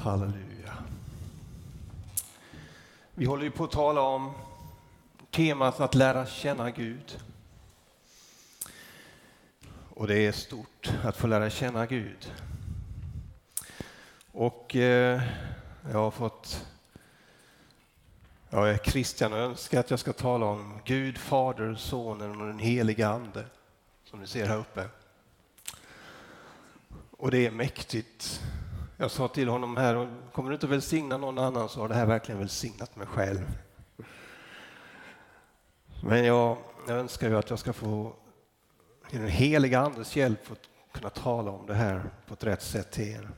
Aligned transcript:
Halleluja. 0.00 0.74
Vi 3.14 3.24
håller 3.24 3.44
ju 3.44 3.50
på 3.50 3.64
att 3.64 3.70
tala 3.70 4.00
om 4.00 4.32
temat 5.30 5.80
att 5.80 5.94
lära 5.94 6.26
känna 6.26 6.70
Gud. 6.70 7.18
Och 9.94 10.06
det 10.06 10.18
är 10.18 10.32
stort 10.32 10.92
att 11.04 11.16
få 11.16 11.26
lära 11.26 11.50
känna 11.50 11.86
Gud. 11.86 12.32
Och 14.32 14.76
eh, 14.76 15.22
jag 15.90 15.98
har 15.98 16.10
fått 16.10 16.66
jag 18.50 18.70
är 18.70 18.78
Christian 18.78 19.32
och 19.32 19.38
önskar 19.38 19.80
att 19.80 19.90
jag 19.90 19.98
ska 19.98 20.12
tala 20.12 20.46
om 20.46 20.80
Gud, 20.84 21.18
Fader, 21.18 21.74
Sonen 21.74 22.40
och 22.40 22.46
den 22.46 22.58
helige 22.58 23.08
Ande 23.08 23.44
som 24.04 24.20
ni 24.20 24.26
ser 24.26 24.46
här 24.46 24.58
uppe. 24.58 24.88
Och 27.10 27.30
det 27.30 27.46
är 27.46 27.50
mäktigt. 27.50 28.42
Jag 29.00 29.10
sa 29.10 29.28
till 29.28 29.48
honom 29.48 29.76
här, 29.76 30.08
kommer 30.32 30.50
du 30.50 30.54
inte 30.54 30.66
välsigna 30.66 31.16
någon 31.16 31.38
annan 31.38 31.68
så 31.68 31.80
har 31.80 31.88
det 31.88 31.94
här 31.94 32.06
verkligen 32.06 32.38
välsignat 32.38 32.96
mig 32.96 33.06
själv. 33.06 33.58
Men 36.02 36.24
jag, 36.24 36.58
jag 36.88 36.98
önskar 36.98 37.28
ju 37.28 37.38
att 37.38 37.50
jag 37.50 37.58
ska 37.58 37.72
få, 37.72 38.12
i 39.10 39.16
den 39.16 39.28
heliga 39.28 39.80
Andes 39.80 40.16
hjälp, 40.16 40.46
få 40.46 40.54
kunna 40.92 41.10
tala 41.10 41.50
om 41.50 41.66
det 41.66 41.74
här 41.74 42.10
på 42.26 42.34
ett 42.34 42.44
rätt 42.44 42.62
sätt 42.62 42.90
till 42.90 43.08
er. 43.08 43.30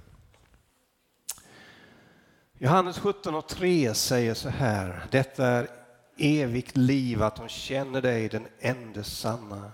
Johannes 2.58 2.98
17 2.98 3.34
och 3.34 3.48
3 3.48 3.94
säger 3.94 4.34
så 4.34 4.48
här, 4.48 5.06
detta 5.10 5.46
är 5.46 5.68
evigt 6.16 6.76
liv 6.76 7.22
att 7.22 7.36
de 7.36 7.48
känner 7.48 8.02
dig, 8.02 8.28
den 8.28 8.46
enda 8.58 9.04
sanna 9.04 9.72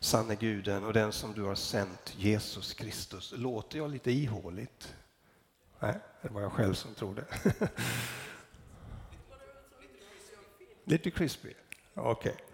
sanne 0.00 0.34
guden 0.34 0.84
och 0.84 0.92
den 0.92 1.12
som 1.12 1.32
du 1.32 1.42
har 1.42 1.54
sänt, 1.54 2.14
Jesus 2.16 2.74
Kristus. 2.74 3.34
Låter 3.36 3.78
jag 3.78 3.90
lite 3.90 4.10
ihåligt? 4.10 4.94
Nej, 5.80 5.94
det 6.22 6.28
var 6.28 6.40
jag 6.40 6.52
själv 6.52 6.74
som 6.74 6.94
trodde. 6.94 7.24
lite 10.84 11.10
crispy? 11.10 11.54
Okej. 11.94 12.32
Okay. 12.32 12.44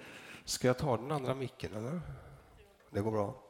Ska 0.45 0.67
jag 0.67 0.79
ta 0.79 0.97
den 0.97 1.13
andra 1.13 1.35
micken 1.35 1.75
eller? 1.77 2.01
Det 2.91 3.01
går 3.01 3.11
bra. 3.11 3.43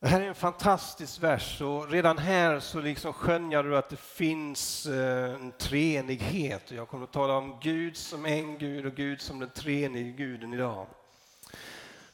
Det 0.00 0.08
här 0.08 0.20
är 0.20 0.28
en 0.28 0.34
fantastisk 0.34 1.22
vers 1.22 1.60
och 1.60 1.90
redan 1.90 2.18
här 2.18 2.60
så 2.60 2.80
liksom 2.80 3.12
skönjar 3.12 3.62
du 3.62 3.76
att 3.76 3.88
det 3.88 3.96
finns 3.96 4.86
eh, 4.86 5.34
en 5.34 5.52
treenighet. 5.52 6.70
Jag 6.70 6.88
kommer 6.88 7.04
att 7.04 7.12
tala 7.12 7.36
om 7.36 7.58
Gud 7.62 7.96
som 7.96 8.26
en 8.26 8.58
Gud 8.58 8.86
och 8.86 8.94
Gud 8.94 9.20
som 9.20 9.38
den 9.38 9.50
treenige 9.50 10.10
guden 10.10 10.54
idag. 10.54 10.86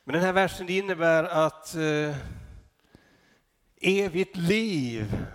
Men 0.05 0.15
den 0.15 0.23
här 0.23 0.33
versen 0.33 0.69
innebär 0.69 1.25
att 1.25 1.75
eh, 1.75 2.17
evigt 3.83 4.37
liv, 4.37 5.27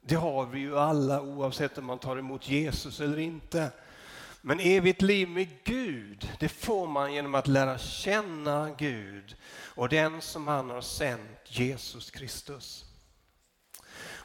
det 0.00 0.14
har 0.14 0.46
vi 0.46 0.60
ju 0.60 0.78
alla 0.78 1.22
oavsett 1.22 1.78
om 1.78 1.86
man 1.86 1.98
tar 1.98 2.16
emot 2.16 2.48
Jesus 2.48 3.00
eller 3.00 3.18
inte. 3.18 3.70
Men 4.40 4.60
evigt 4.60 5.02
liv 5.02 5.28
med 5.28 5.48
Gud, 5.64 6.30
det 6.40 6.48
får 6.48 6.86
man 6.86 7.14
genom 7.14 7.34
att 7.34 7.46
lära 7.46 7.78
känna 7.78 8.70
Gud 8.78 9.36
och 9.50 9.88
den 9.88 10.20
som 10.20 10.48
han 10.48 10.70
har 10.70 10.80
sänt, 10.80 11.40
Jesus 11.44 12.10
Kristus. 12.10 12.84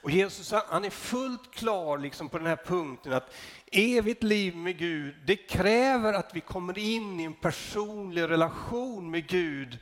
Och 0.02 0.12
Jesus 0.12 0.52
han 0.52 0.86
är 0.86 0.90
fullt 0.90 1.54
klar 1.54 1.98
liksom 1.98 2.30
på 2.30 2.38
den 2.38 2.48
här 2.48 2.60
punkten 2.66 3.14
att 3.14 3.34
evigt 3.72 4.24
liv 4.24 4.56
med 4.56 4.78
Gud, 4.78 5.16
det 5.26 5.36
kräver 5.36 6.14
att 6.14 6.36
vi 6.36 6.42
kommer 6.42 6.78
in 6.78 7.20
i 7.20 7.24
en 7.24 7.34
personlig 7.34 8.22
relation 8.22 9.12
med 9.12 9.28
Gud 9.28 9.80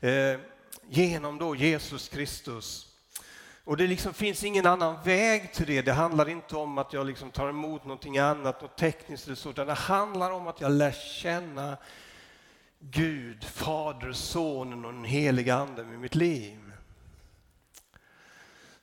eh, 0.00 0.40
genom 0.88 1.38
då 1.38 1.56
Jesus 1.56 2.08
Kristus. 2.08 2.89
Och 3.70 3.76
det 3.76 3.86
liksom 3.86 4.14
finns 4.14 4.44
ingen 4.44 4.66
annan 4.66 5.02
väg 5.04 5.52
till 5.52 5.66
det. 5.66 5.82
Det 5.82 5.92
handlar 5.92 6.28
inte 6.28 6.56
om 6.56 6.78
att 6.78 6.92
jag 6.92 7.06
liksom 7.06 7.30
tar 7.30 7.48
emot 7.48 7.84
någonting 7.84 8.18
annat, 8.18 8.62
något 8.62 8.76
tekniskt 8.76 9.26
eller 9.26 9.36
så, 9.36 9.50
utan 9.50 9.66
det 9.66 9.74
handlar 9.74 10.30
om 10.30 10.46
att 10.46 10.60
jag 10.60 10.72
lär 10.72 10.92
känna 10.92 11.76
Gud, 12.78 13.44
Fader, 13.44 14.12
Sonen 14.12 14.84
och 14.84 14.92
den 14.92 15.04
heliga 15.04 15.54
Ande 15.54 15.84
med 15.84 15.98
mitt 15.98 16.14
liv. 16.14 16.72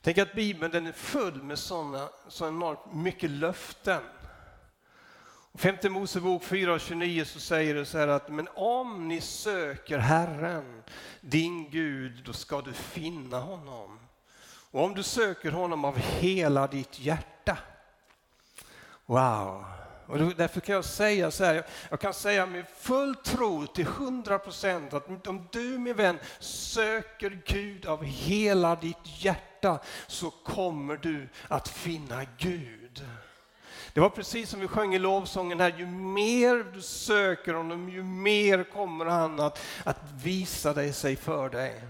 Tänk 0.01 0.17
att 0.17 0.35
Bibeln 0.35 0.71
den 0.71 0.87
är 0.87 0.91
full 0.91 1.43
med 1.43 1.59
sådana, 1.59 2.09
så 2.27 2.47
enormt 2.47 2.93
mycket 2.93 3.29
löften. 3.29 4.01
Femte 5.53 5.89
Mosebok 5.89 6.43
4.29 6.43 7.23
så 7.23 7.39
säger 7.39 7.75
det 7.75 7.85
så 7.85 7.97
här 7.97 8.07
att 8.07 8.29
men 8.29 8.47
om 8.55 9.07
ni 9.07 9.21
söker 9.21 9.97
Herren, 9.97 10.83
din 11.21 11.69
Gud, 11.69 12.23
då 12.25 12.33
ska 12.33 12.61
du 12.61 12.73
finna 12.73 13.39
honom. 13.39 13.99
Och 14.77 14.83
om 14.83 14.93
du 14.93 15.03
söker 15.03 15.51
honom 15.51 15.85
av 15.85 15.97
hela 15.97 16.67
ditt 16.67 16.99
hjärta. 16.99 17.57
Wow! 19.05 19.65
Och 20.07 20.17
därför 20.17 20.59
kan 20.59 20.75
jag 20.75 20.85
säga 20.85 21.31
så 21.31 21.43
här, 21.43 21.65
jag 21.89 21.99
kan 21.99 22.13
säga 22.13 22.45
med 22.45 22.65
full 22.77 23.15
tro 23.15 23.67
till 23.67 23.85
100 23.85 24.39
procent 24.39 24.93
att 24.93 25.27
om 25.27 25.47
du 25.51 25.77
min 25.77 25.95
vän 25.95 26.19
söker 26.39 27.41
Gud 27.45 27.85
av 27.85 28.03
hela 28.03 28.75
ditt 28.75 29.23
hjärta 29.23 29.79
så 30.07 30.29
kommer 30.31 30.97
du 30.97 31.29
att 31.47 31.67
finna 31.67 32.25
Gud. 32.37 33.05
Det 33.93 33.99
var 33.99 34.09
precis 34.09 34.49
som 34.49 34.59
vi 34.59 34.67
sjöng 34.67 34.95
i 34.95 34.99
lovsången 34.99 35.59
här, 35.59 35.75
ju 35.77 35.85
mer 35.87 36.73
du 36.73 36.81
söker 36.81 37.53
honom, 37.53 37.89
ju 37.89 38.03
mer 38.03 38.63
kommer 38.63 39.05
han 39.05 39.39
att, 39.39 39.59
att 39.83 40.01
visa 40.23 40.73
dig 40.73 40.93
sig 40.93 41.15
för 41.15 41.49
dig. 41.49 41.83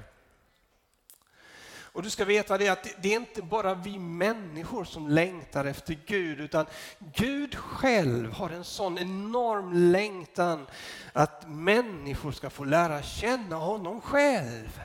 Och 1.98 2.04
du 2.04 2.10
ska 2.10 2.26
veta 2.26 2.58
det 2.58 2.70
att 2.70 2.88
det 3.02 3.14
är 3.14 3.16
inte 3.16 3.42
bara 3.42 3.74
vi 3.74 4.00
människor 4.00 4.84
som 4.84 5.08
längtar 5.08 5.66
efter 5.66 6.00
Gud, 6.06 6.40
utan 6.40 6.66
Gud 7.00 7.56
själv 7.56 8.32
har 8.32 8.50
en 8.50 8.64
sån 8.64 8.98
enorm 8.98 9.74
längtan 9.74 10.68
att 11.14 11.50
människor 11.50 12.32
ska 12.32 12.50
få 12.50 12.64
lära 12.64 13.02
känna 13.02 13.56
honom 13.56 14.02
själv. 14.02 14.82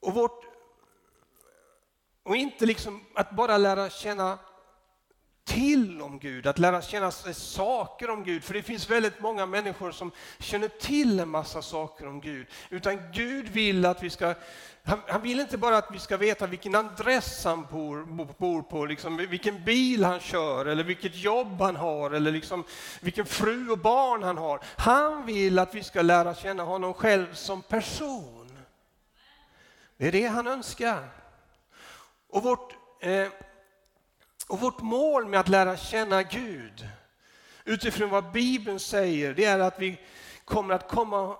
Och, 0.00 0.14
vårt, 0.14 0.44
och 2.22 2.36
inte 2.36 2.66
liksom 2.66 3.04
att 3.14 3.30
bara 3.30 3.58
lära 3.58 3.90
känna 3.90 4.38
till 5.44 6.02
om 6.02 6.18
Gud, 6.18 6.46
att 6.46 6.58
lära 6.58 6.82
känna 6.82 7.10
sig 7.10 7.34
saker 7.34 8.10
om 8.10 8.24
Gud. 8.24 8.44
För 8.44 8.54
det 8.54 8.62
finns 8.62 8.90
väldigt 8.90 9.20
många 9.20 9.46
människor 9.46 9.92
som 9.92 10.10
känner 10.38 10.68
till 10.68 11.20
en 11.20 11.28
massa 11.28 11.62
saker 11.62 12.06
om 12.06 12.20
Gud. 12.20 12.46
Utan 12.70 13.12
Gud 13.12 13.48
vill 13.48 13.86
att 13.86 14.02
vi 14.02 14.10
ska, 14.10 14.34
han, 14.86 15.00
han 15.08 15.22
vill 15.22 15.40
inte 15.40 15.58
bara 15.58 15.78
att 15.78 15.90
vi 15.90 15.98
ska 15.98 16.16
veta 16.16 16.46
vilken 16.46 16.74
adress 16.74 17.44
han 17.44 17.66
bor, 17.70 18.04
bor 18.38 18.62
på, 18.62 18.86
liksom, 18.86 19.16
vilken 19.16 19.64
bil 19.64 20.04
han 20.04 20.20
kör 20.20 20.66
eller 20.66 20.84
vilket 20.84 21.16
jobb 21.16 21.60
han 21.60 21.76
har 21.76 22.10
eller 22.10 22.32
liksom, 22.32 22.64
vilken 23.00 23.26
fru 23.26 23.70
och 23.70 23.78
barn 23.78 24.22
han 24.22 24.38
har. 24.38 24.60
Han 24.76 25.26
vill 25.26 25.58
att 25.58 25.74
vi 25.74 25.82
ska 25.82 26.02
lära 26.02 26.34
känna 26.34 26.62
honom 26.62 26.94
själv 26.94 27.34
som 27.34 27.62
person. 27.62 28.58
Det 29.96 30.08
är 30.08 30.12
det 30.12 30.26
han 30.26 30.46
önskar. 30.46 31.08
Och 32.28 32.42
vårt 32.42 32.72
eh, 33.00 33.28
och 34.48 34.60
vårt 34.60 34.80
mål 34.80 35.26
med 35.26 35.40
att 35.40 35.48
lära 35.48 35.76
känna 35.76 36.22
Gud 36.22 36.88
utifrån 37.64 38.10
vad 38.10 38.32
Bibeln 38.32 38.80
säger, 38.80 39.34
det 39.34 39.44
är 39.44 39.58
att 39.58 39.78
vi 39.78 40.00
kommer 40.44 40.74
att 40.74 40.88
komma 40.88 41.36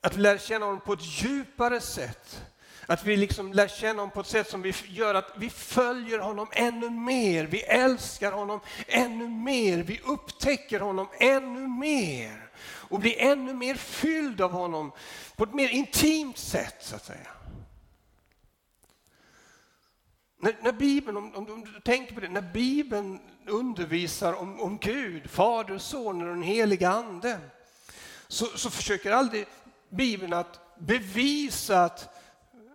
att 0.00 0.16
lära 0.16 0.38
känna 0.38 0.66
honom 0.66 0.80
på 0.80 0.92
ett 0.92 1.22
djupare 1.22 1.80
sätt. 1.80 2.44
Att 2.86 3.04
vi 3.04 3.16
liksom 3.16 3.52
lär 3.52 3.68
känna 3.68 3.92
honom 3.92 4.10
på 4.10 4.20
ett 4.20 4.26
sätt 4.26 4.50
som 4.50 4.62
vi 4.62 4.74
gör 4.86 5.14
att 5.14 5.32
vi 5.36 5.50
följer 5.50 6.18
honom 6.18 6.48
ännu 6.52 6.90
mer. 6.90 7.44
Vi 7.44 7.62
älskar 7.62 8.32
honom 8.32 8.60
ännu 8.86 9.28
mer. 9.28 9.78
Vi 9.78 10.00
upptäcker 10.04 10.80
honom 10.80 11.08
ännu 11.18 11.66
mer. 11.66 12.50
Och 12.64 13.00
blir 13.00 13.18
ännu 13.18 13.54
mer 13.54 13.74
fylld 13.74 14.40
av 14.40 14.50
honom 14.50 14.92
på 15.36 15.44
ett 15.44 15.54
mer 15.54 15.68
intimt 15.68 16.38
sätt 16.38 16.76
så 16.80 16.96
att 16.96 17.04
säga. 17.04 17.28
När, 20.42 20.56
när 20.62 20.72
Bibeln, 20.72 21.16
om, 21.16 21.34
om, 21.34 21.50
om, 21.50 21.64
du 21.64 21.80
tänker 21.80 22.14
på 22.14 22.20
det, 22.20 22.28
när 22.28 22.52
Bibeln 22.52 23.20
undervisar 23.46 24.32
om, 24.32 24.60
om 24.60 24.78
Gud, 24.78 25.30
Fader, 25.30 25.78
Sonen 25.78 26.28
och 26.28 26.34
den 26.34 26.42
heliga 26.42 26.90
Ande, 26.90 27.38
så, 28.28 28.46
så 28.46 28.70
försöker 28.70 29.12
aldrig 29.12 29.46
Bibeln 29.88 30.32
att 30.32 30.78
bevisa 30.78 31.84
att, 31.84 32.21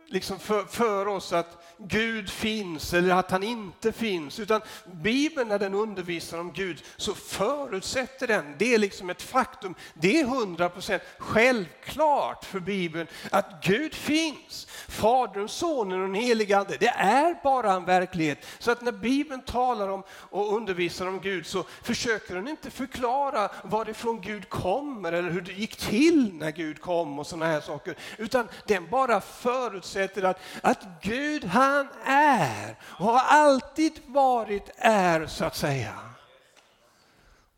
liksom 0.09 0.39
för, 0.39 0.63
för 0.63 1.07
oss 1.07 1.33
att 1.33 1.63
Gud 1.77 2.29
finns 2.29 2.93
eller 2.93 3.15
att 3.15 3.31
han 3.31 3.43
inte 3.43 3.91
finns. 3.91 4.39
Utan 4.39 4.61
Bibeln 4.85 5.49
när 5.49 5.59
den 5.59 5.73
undervisar 5.73 6.39
om 6.39 6.53
Gud 6.53 6.83
så 6.97 7.13
förutsätter 7.13 8.27
den, 8.27 8.55
det 8.57 8.73
är 8.73 8.77
liksom 8.77 9.09
ett 9.09 9.21
faktum, 9.21 9.75
det 9.93 10.19
är 10.19 10.25
hundra 10.25 10.69
procent 10.69 11.03
självklart 11.17 12.45
för 12.45 12.59
Bibeln 12.59 13.07
att 13.31 13.63
Gud 13.63 13.93
finns. 13.93 14.67
Fadern, 14.87 15.47
Sonen 15.47 16.01
och 16.01 16.07
den 16.07 16.15
helige 16.15 16.57
Ande, 16.57 16.77
det 16.79 16.93
är 16.97 17.43
bara 17.43 17.73
en 17.73 17.85
verklighet. 17.85 18.45
Så 18.59 18.71
att 18.71 18.81
när 18.81 18.91
Bibeln 18.91 19.41
talar 19.41 19.87
om 19.87 20.03
och 20.09 20.55
undervisar 20.55 21.07
om 21.07 21.19
Gud 21.19 21.45
så 21.45 21.63
försöker 21.83 22.35
den 22.35 22.47
inte 22.47 22.71
förklara 22.71 23.49
varifrån 23.63 24.21
Gud 24.21 24.49
kommer 24.49 25.11
eller 25.11 25.29
hur 25.29 25.41
det 25.41 25.53
gick 25.53 25.75
till 25.75 26.33
när 26.33 26.51
Gud 26.51 26.81
kom 26.81 27.19
och 27.19 27.27
sådana 27.27 27.45
här 27.45 27.61
saker. 27.61 27.95
Utan 28.17 28.47
den 28.65 28.89
bara 28.89 29.21
förutsätter 29.21 29.96
sättet 29.97 30.23
att, 30.23 30.39
att 30.61 30.85
Gud 31.01 31.43
han 31.43 31.87
är 32.05 32.75
och 32.81 33.05
har 33.05 33.19
alltid 33.19 33.93
varit 34.07 34.71
är 34.77 35.27
så 35.27 35.45
att 35.45 35.55
säga. 35.55 35.93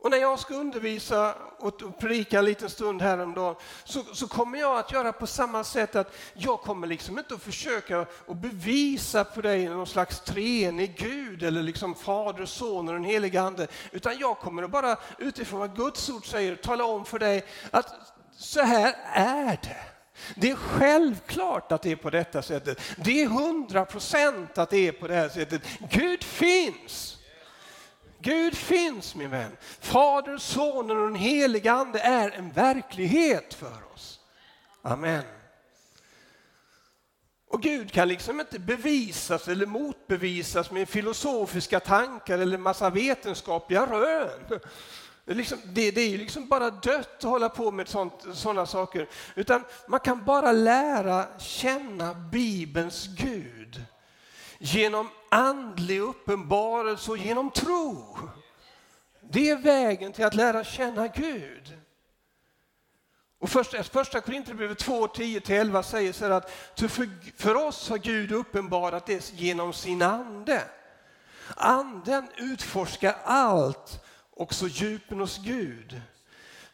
Och 0.01 0.11
när 0.11 0.17
jag 0.17 0.39
ska 0.39 0.53
undervisa 0.53 1.35
och 1.59 1.99
predika 1.99 2.39
en 2.39 2.45
liten 2.45 2.69
stund 2.69 3.01
häromdagen 3.01 3.55
så, 3.83 4.03
så 4.13 4.27
kommer 4.27 4.59
jag 4.59 4.79
att 4.79 4.91
göra 4.91 5.13
på 5.13 5.27
samma 5.27 5.63
sätt 5.63 5.95
att 5.95 6.15
jag 6.33 6.61
kommer 6.61 6.87
liksom 6.87 7.19
inte 7.19 7.33
att 7.33 7.41
försöka 7.41 7.99
att 8.27 8.37
bevisa 8.37 9.25
för 9.25 9.41
dig 9.41 9.69
någon 9.69 9.87
slags 9.87 10.19
treenig 10.19 10.95
Gud 10.97 11.43
eller 11.43 11.63
liksom 11.63 11.95
Fader, 11.95 12.45
Son 12.45 12.87
och 12.87 12.93
den 12.93 13.03
helige 13.03 13.41
Ande. 13.41 13.67
Utan 13.91 14.17
jag 14.17 14.37
kommer 14.37 14.63
att 14.63 14.71
bara 14.71 14.97
utifrån 15.17 15.59
vad 15.59 15.75
Guds 15.75 16.09
ord 16.09 16.27
säger 16.27 16.55
tala 16.55 16.85
om 16.85 17.05
för 17.05 17.19
dig 17.19 17.45
att 17.71 17.93
så 18.37 18.61
här 18.61 18.95
är 19.13 19.59
det. 19.63 19.98
Det 20.35 20.51
är 20.51 20.55
självklart 20.55 21.71
att 21.71 21.81
det 21.81 21.91
är 21.91 21.95
på 21.95 22.09
detta 22.09 22.41
sättet. 22.41 22.81
Det 22.97 23.21
är 23.21 23.27
hundra 23.27 23.85
procent 23.85 24.57
att 24.57 24.69
det 24.69 24.87
är 24.87 24.91
på 24.91 25.07
det 25.07 25.15
här 25.15 25.29
sättet. 25.29 25.61
Gud 25.91 26.23
finns. 26.23 27.17
Gud 28.21 28.55
finns 28.55 29.15
min 29.15 29.29
vän. 29.29 29.57
Fader, 29.79 30.37
Sonen 30.37 30.97
och 30.97 31.03
den 31.03 31.15
helige 31.15 31.71
Ande 31.71 31.99
är 31.99 32.31
en 32.31 32.51
verklighet 32.51 33.53
för 33.53 33.93
oss. 33.93 34.19
Amen. 34.81 35.23
Och 37.47 37.61
Gud 37.61 37.91
kan 37.91 38.07
liksom 38.07 38.39
inte 38.39 38.59
bevisas 38.59 39.47
eller 39.47 39.65
motbevisas 39.65 40.71
med 40.71 40.89
filosofiska 40.89 41.79
tankar 41.79 42.39
eller 42.39 42.57
massa 42.57 42.89
vetenskapliga 42.89 43.85
rön. 43.85 44.59
Det 45.29 45.33
är, 45.33 45.37
liksom, 45.37 45.59
det, 45.63 45.91
det 45.91 46.01
är 46.01 46.17
liksom 46.17 46.47
bara 46.47 46.69
dött 46.69 47.17
att 47.17 47.23
hålla 47.23 47.49
på 47.49 47.71
med 47.71 47.87
sådana 48.33 48.65
saker. 48.65 49.07
Utan 49.35 49.63
man 49.87 49.99
kan 49.99 50.25
bara 50.25 50.51
lära 50.51 51.39
känna 51.39 52.13
Bibelns 52.13 53.07
Gud 53.07 53.83
genom 54.57 55.09
andlig 55.31 55.99
uppenbarelse 55.99 57.11
och 57.11 57.17
genom 57.17 57.51
tro. 57.51 58.17
Det 59.21 59.49
är 59.49 59.55
vägen 59.55 60.13
till 60.13 60.25
att 60.25 60.35
lära 60.35 60.63
känna 60.63 61.07
Gud. 61.07 61.77
Och 63.39 63.49
första, 63.49 63.83
första 63.83 64.21
Korinthierbrevet 64.21 64.79
2, 64.79 65.07
10-11 65.07 65.81
säger 65.81 66.13
så 66.13 66.25
här 66.25 66.31
att 66.31 66.51
för, 66.75 67.09
för 67.37 67.55
oss 67.55 67.89
har 67.89 67.97
Gud 67.97 68.31
uppenbarat 68.31 69.05
det 69.05 69.33
genom 69.33 69.73
sin 69.73 70.01
ande. 70.01 70.63
Anden 71.55 72.29
utforskar 72.37 73.15
allt, 73.23 74.05
också 74.39 74.67
djupen 74.67 75.19
hos 75.19 75.37
Gud. 75.37 76.01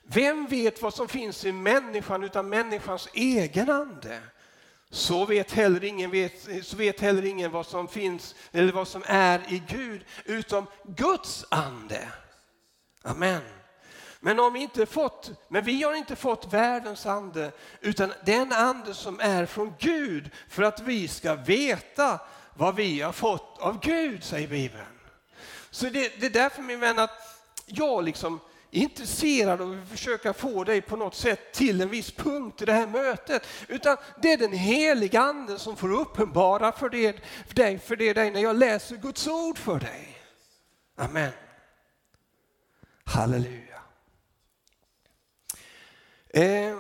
Vem 0.04 0.48
vet 0.48 0.82
vad 0.82 0.94
som 0.94 1.08
finns 1.08 1.46
i 1.46 1.52
människan 1.52 2.24
utan 2.24 2.50
människans 2.50 3.10
egen 3.14 3.70
ande? 3.70 4.20
Så 4.90 5.26
vet 5.26 5.52
heller 5.52 5.84
ingen, 5.84 6.12
vet, 6.12 6.48
så 6.64 6.76
vet 6.78 7.00
heller 7.00 7.26
ingen 7.26 7.52
vad 7.52 7.66
som 7.66 7.88
finns 7.88 8.36
eller 8.52 8.74
vad 8.74 8.88
som 8.88 9.04
är 9.06 9.54
i 9.54 9.64
Gud 9.68 10.06
utom 10.26 10.66
Guds 10.84 11.46
ande. 11.50 12.08
Amen. 13.02 13.42
Men, 14.20 14.40
om 14.40 14.54
vi 14.54 14.60
inte 14.60 14.86
fått, 14.86 15.32
men 15.48 15.64
vi 15.64 15.84
har 15.84 15.96
inte 15.96 16.16
fått 16.16 16.54
världens 16.54 17.06
ande 17.06 17.52
utan 17.82 18.14
den 18.26 18.52
ande 18.52 18.94
som 18.94 19.20
är 19.20 19.46
från 19.46 19.74
Gud 19.80 20.30
för 20.50 20.64
att 20.64 20.80
vi 20.80 21.08
ska 21.08 21.36
veta 21.36 22.20
vad 22.54 22.76
vi 22.76 23.02
har 23.02 23.12
fått 23.12 23.58
av 23.60 23.80
Gud, 23.80 24.24
säger 24.24 24.48
Bibeln. 24.48 25.00
Så 25.70 25.86
det, 25.86 26.20
det 26.20 26.26
är 26.26 26.30
därför 26.30 26.62
min 26.62 26.80
vän 26.80 27.00
att 27.00 27.35
jag 27.66 28.04
liksom 28.04 28.40
intresserad 28.76 29.62
av 29.62 29.80
att 29.82 29.90
försöka 29.90 30.34
få 30.34 30.64
dig 30.64 30.82
på 30.82 30.96
något 30.96 31.16
sätt 31.16 31.54
till 31.54 31.82
en 31.82 31.90
viss 31.90 32.12
punkt 32.12 32.62
i 32.62 32.66
det 32.66 32.74
här 32.74 32.88
mötet. 32.88 33.48
Utan 33.68 33.98
det 34.22 34.34
är 34.34 34.38
den 34.38 34.54
heliga 34.54 35.22
anden 35.22 35.60
som 35.60 35.76
får 35.76 35.92
uppenbara 35.92 36.72
för, 36.72 36.90
det, 36.90 37.22
för 37.48 37.56
dig, 37.56 37.80
för 37.80 37.96
det 37.96 38.14
dig 38.14 38.32
när 38.32 38.42
jag 38.42 38.56
läser 38.56 38.96
Guds 38.96 39.28
ord 39.28 39.58
för 39.58 39.80
dig. 39.80 40.18
Amen. 40.96 41.32
Halleluja. 43.04 43.82
Eh. 46.30 46.78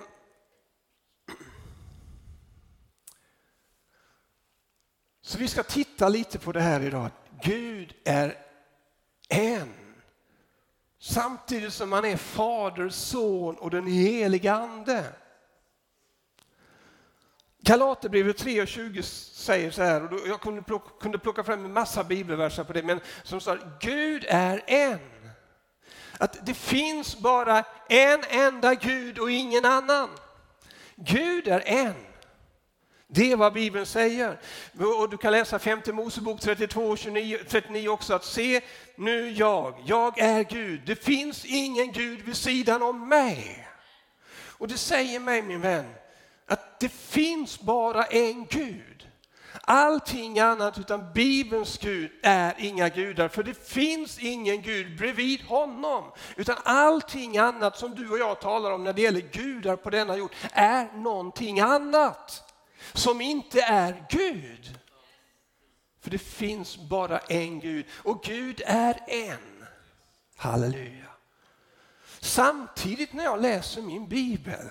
Så 5.21 5.37
vi 5.37 5.47
ska 5.47 5.63
titta 5.63 6.09
lite 6.09 6.39
på 6.39 6.51
det 6.51 6.61
här 6.61 6.81
idag. 6.81 7.09
Gud 7.41 7.93
är 8.05 8.37
en. 9.29 9.84
Samtidigt 11.07 11.73
som 11.73 11.91
han 11.91 12.05
är 12.05 12.17
Fader, 12.17 12.89
Son 12.89 13.55
och 13.55 13.69
den 13.69 13.87
helige 13.87 14.53
Ande. 14.53 15.03
Galaterbrevet 17.61 18.37
3 18.37 18.61
och 18.61 18.67
20 18.67 19.03
säger 19.03 19.71
så 19.71 19.83
här, 19.83 20.13
och 20.13 20.27
jag 20.27 20.41
kunde 20.41 20.61
plocka, 20.61 20.89
kunde 20.99 21.19
plocka 21.19 21.43
fram 21.43 21.65
en 21.65 21.73
massa 21.73 22.03
bibelverser 22.03 22.63
på 22.63 22.73
det, 22.73 22.83
men 22.83 22.99
som 23.23 23.41
sa 23.41 23.57
Gud 23.79 24.25
är 24.27 24.63
en. 24.67 24.99
Att 26.17 26.45
det 26.45 26.53
finns 26.53 27.17
bara 27.17 27.63
en 27.89 28.23
enda 28.29 28.75
Gud 28.75 29.19
och 29.19 29.31
ingen 29.31 29.65
annan. 29.65 30.09
Gud 30.95 31.47
är 31.47 31.63
en. 31.65 31.95
Det 33.07 33.31
är 33.31 33.35
vad 33.35 33.53
Bibeln 33.53 33.85
säger. 33.85 34.39
Och 34.99 35.09
du 35.09 35.17
kan 35.17 35.31
läsa 35.31 35.59
5 35.59 35.81
Mosebok 35.87 36.41
32 36.41 36.81
och 36.81 36.97
29, 36.97 37.39
39 37.49 37.89
också. 37.89 38.13
Att 38.13 38.25
se 38.25 38.61
nu 38.95 39.31
jag, 39.31 39.83
jag 39.85 40.19
är 40.19 40.43
Gud. 40.43 40.81
Det 40.85 40.95
finns 40.95 41.45
ingen 41.45 41.91
Gud 41.91 42.21
vid 42.21 42.35
sidan 42.35 42.81
om 42.81 43.09
mig. 43.09 43.67
Och 44.57 44.67
det 44.67 44.77
säger 44.77 45.19
mig 45.19 45.41
min 45.41 45.61
vän 45.61 45.93
att 46.47 46.79
det 46.79 46.89
finns 46.89 47.59
bara 47.59 48.05
en 48.05 48.45
Gud. 48.45 49.09
Allting 49.61 50.39
annat 50.39 50.77
utan 50.77 51.13
Bibelns 51.13 51.77
Gud 51.77 52.11
är 52.23 52.55
inga 52.57 52.89
gudar, 52.89 53.27
för 53.27 53.43
det 53.43 53.67
finns 53.67 54.19
ingen 54.19 54.61
Gud 54.61 54.97
bredvid 54.97 55.41
honom. 55.41 56.11
Utan 56.35 56.55
allting 56.63 57.37
annat 57.37 57.77
som 57.77 57.95
du 57.95 58.09
och 58.09 58.17
jag 58.17 58.41
talar 58.41 58.71
om 58.71 58.83
när 58.83 58.93
det 58.93 59.01
gäller 59.01 59.21
gudar 59.21 59.75
på 59.75 59.89
denna 59.89 60.17
jord 60.17 60.31
är 60.51 60.97
någonting 60.97 61.59
annat 61.59 62.44
som 62.93 63.21
inte 63.21 63.61
är 63.61 64.05
Gud. 64.09 64.79
För 65.99 66.11
det 66.11 66.17
finns 66.17 66.77
bara 66.77 67.19
en 67.19 67.59
Gud 67.59 67.85
och 67.93 68.23
Gud 68.23 68.61
är 68.65 68.99
en. 69.07 69.65
Halleluja. 70.35 71.05
Samtidigt 72.19 73.13
när 73.13 73.23
jag 73.23 73.41
läser 73.41 73.81
min 73.81 74.07
bibel 74.07 74.69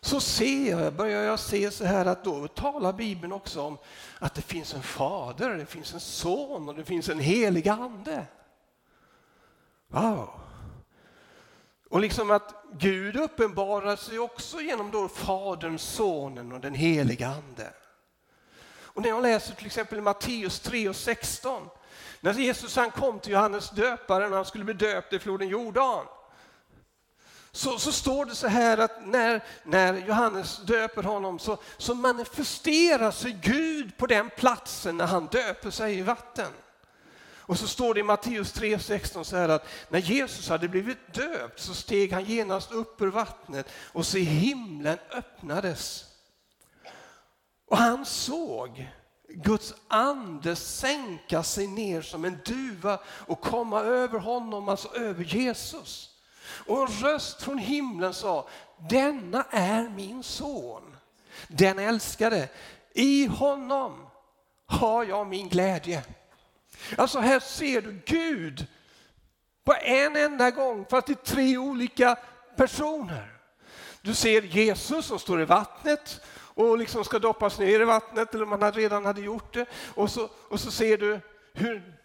så 0.00 0.20
ser 0.20 0.70
jag, 0.70 0.94
börjar 0.94 1.22
jag 1.22 1.38
se 1.38 1.70
så 1.70 1.84
här 1.84 2.06
att 2.06 2.24
då 2.24 2.48
talar 2.48 2.92
Bibeln 2.92 3.32
också 3.32 3.62
om 3.62 3.78
att 4.18 4.34
det 4.34 4.42
finns 4.42 4.74
en 4.74 4.82
fader, 4.82 5.50
det 5.50 5.66
finns 5.66 5.94
en 5.94 6.00
son 6.00 6.68
och 6.68 6.74
det 6.74 6.84
finns 6.84 7.08
en 7.08 7.18
helig 7.18 7.68
ande. 7.68 8.26
Wow! 9.88 10.49
Och 11.90 12.00
liksom 12.00 12.30
att 12.30 12.64
Gud 12.72 13.16
uppenbarar 13.16 13.96
sig 13.96 14.18
också 14.18 14.60
genom 14.60 14.90
då 14.90 15.08
Fadern, 15.08 15.78
Sonen 15.78 16.52
och 16.52 16.60
den 16.60 16.74
heliga 16.74 17.28
Ande. 17.28 17.72
Och 18.78 19.02
när 19.02 19.08
jag 19.08 19.22
läser 19.22 19.54
till 19.54 19.66
exempel 19.66 20.00
Matteus 20.00 20.60
3 20.60 20.88
och 20.88 20.96
16, 20.96 21.68
när 22.20 22.32
Jesus 22.32 22.76
han 22.76 22.90
kom 22.90 23.20
till 23.20 23.32
Johannes 23.32 23.70
döparen 23.70 24.30
och 24.30 24.36
han 24.36 24.44
skulle 24.44 24.64
bli 24.64 24.74
döpt 24.74 25.12
i 25.12 25.18
floden 25.18 25.48
Jordan, 25.48 26.06
så, 27.52 27.78
så 27.78 27.92
står 27.92 28.24
det 28.24 28.34
så 28.34 28.48
här 28.48 28.78
att 28.78 29.06
när, 29.06 29.44
när 29.64 30.06
Johannes 30.06 30.58
döper 30.58 31.02
honom 31.02 31.38
så, 31.38 31.58
så 31.76 31.94
manifesterar 31.94 33.10
sig 33.10 33.38
Gud 33.42 33.96
på 33.96 34.06
den 34.06 34.30
platsen 34.36 34.96
när 34.96 35.06
han 35.06 35.26
döper 35.26 35.70
sig 35.70 35.98
i 35.98 36.02
vatten. 36.02 36.52
Och 37.50 37.58
så 37.58 37.66
står 37.66 37.94
det 37.94 38.00
i 38.00 38.02
Matteus 38.02 38.54
3.16 38.54 39.22
så 39.22 39.36
här 39.36 39.48
att 39.48 39.66
när 39.88 39.98
Jesus 39.98 40.48
hade 40.48 40.68
blivit 40.68 41.14
döpt 41.14 41.60
så 41.60 41.74
steg 41.74 42.12
han 42.12 42.24
genast 42.24 42.72
upp 42.72 43.00
ur 43.00 43.06
vattnet 43.06 43.68
och 43.92 44.06
se 44.06 44.20
himlen 44.20 44.98
öppnades. 45.10 46.04
Och 47.66 47.76
han 47.76 48.06
såg 48.06 48.88
Guds 49.28 49.74
ande 49.88 50.56
sänka 50.56 51.42
sig 51.42 51.66
ner 51.66 52.02
som 52.02 52.24
en 52.24 52.38
duva 52.44 52.98
och 53.06 53.40
komma 53.40 53.80
över 53.80 54.18
honom, 54.18 54.68
alltså 54.68 54.96
över 54.96 55.24
Jesus. 55.24 56.10
Och 56.66 56.80
en 56.80 56.86
röst 56.86 57.42
från 57.42 57.58
himlen 57.58 58.14
sa, 58.14 58.48
denna 58.90 59.44
är 59.50 59.88
min 59.88 60.22
son, 60.22 60.96
den 61.48 61.78
älskade. 61.78 62.48
I 62.94 63.26
honom 63.26 64.06
har 64.66 65.04
jag 65.04 65.26
min 65.26 65.48
glädje. 65.48 66.02
Alltså 66.96 67.18
här 67.18 67.40
ser 67.40 67.80
du 67.80 68.00
Gud 68.06 68.66
på 69.64 69.74
en 69.74 70.16
enda 70.16 70.50
gång, 70.50 70.86
fast 70.90 71.10
i 71.10 71.14
tre 71.14 71.58
olika 71.58 72.16
personer. 72.56 73.32
Du 74.02 74.14
ser 74.14 74.42
Jesus 74.42 75.06
som 75.06 75.18
står 75.18 75.42
i 75.42 75.44
vattnet 75.44 76.20
och 76.54 76.78
liksom 76.78 77.04
ska 77.04 77.18
doppas 77.18 77.58
ner 77.58 77.80
i 77.80 77.84
vattnet, 77.84 78.34
eller 78.34 78.46
man 78.46 78.72
redan 78.72 79.04
hade 79.04 79.20
gjort 79.20 79.54
det. 79.54 79.66
Och 79.94 80.10
så, 80.10 80.28
och 80.48 80.60
så 80.60 80.70
ser 80.70 80.98
du 80.98 81.20
hur 81.52 82.00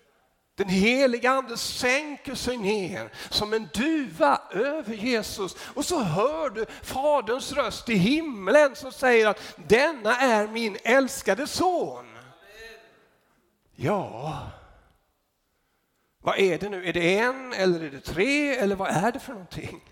Den 0.58 0.70
heliga 0.70 1.32
ande 1.32 1.58
sänker 1.58 2.36
sig 2.36 2.58
ner 2.58 3.12
som 3.30 3.54
en 3.54 3.70
duva 3.74 4.42
över 4.52 4.94
Jesus 4.94 5.56
och 5.74 5.86
så 5.86 6.00
hör 6.00 6.50
du 6.50 6.66
Faderns 6.84 7.52
röst 7.52 7.90
i 7.90 7.94
himlen 7.94 8.76
som 8.76 8.92
säger 8.92 9.28
att 9.28 9.42
denna 9.56 10.18
är 10.18 10.48
min 10.48 10.78
älskade 10.84 11.48
son. 11.48 12.15
Ja, 13.76 14.48
vad 16.22 16.40
är 16.40 16.58
det 16.58 16.70
nu? 16.70 16.88
Är 16.88 16.94
det 16.94 17.18
en 17.18 17.54
eller 17.54 17.84
är 17.84 17.90
det 17.90 18.00
tre 18.00 18.56
eller 18.56 18.76
vad 18.76 18.90
är 18.90 19.12
det 19.12 19.20
för 19.20 19.34
någonting? 19.34 19.84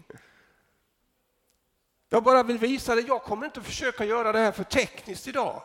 Jag 2.10 2.24
bara 2.24 2.44
vill 2.44 2.58
visa 2.58 2.96
det. 2.96 3.02
Jag 3.02 3.24
kommer 3.24 3.46
inte 3.46 3.62
försöka 3.62 4.06
göra 4.06 4.32
det 4.32 4.40
här 4.40 4.52
för 4.52 4.63
tekniskt 4.63 5.28
idag. 5.28 5.62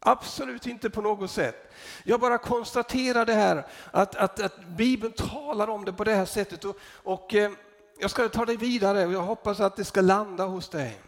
Absolut 0.00 0.66
inte 0.66 0.90
på 0.90 1.02
något 1.02 1.30
sätt. 1.30 1.72
Jag 2.04 2.20
bara 2.20 2.38
konstaterar 2.38 3.26
det 3.26 3.34
här 3.34 3.66
att, 3.90 4.14
att, 4.14 4.40
att 4.40 4.64
Bibeln 4.64 5.12
talar 5.12 5.68
om 5.68 5.84
det 5.84 5.92
på 5.92 6.04
det 6.04 6.14
här 6.14 6.24
sättet 6.24 6.64
och, 6.64 6.76
och 6.84 7.34
eh, 7.34 7.50
jag 7.98 8.10
ska 8.10 8.28
ta 8.28 8.44
dig 8.44 8.56
vidare 8.56 9.06
och 9.06 9.12
jag 9.12 9.22
hoppas 9.22 9.60
att 9.60 9.76
det 9.76 9.84
ska 9.84 10.00
landa 10.00 10.44
hos 10.44 10.68
dig. 10.68 11.00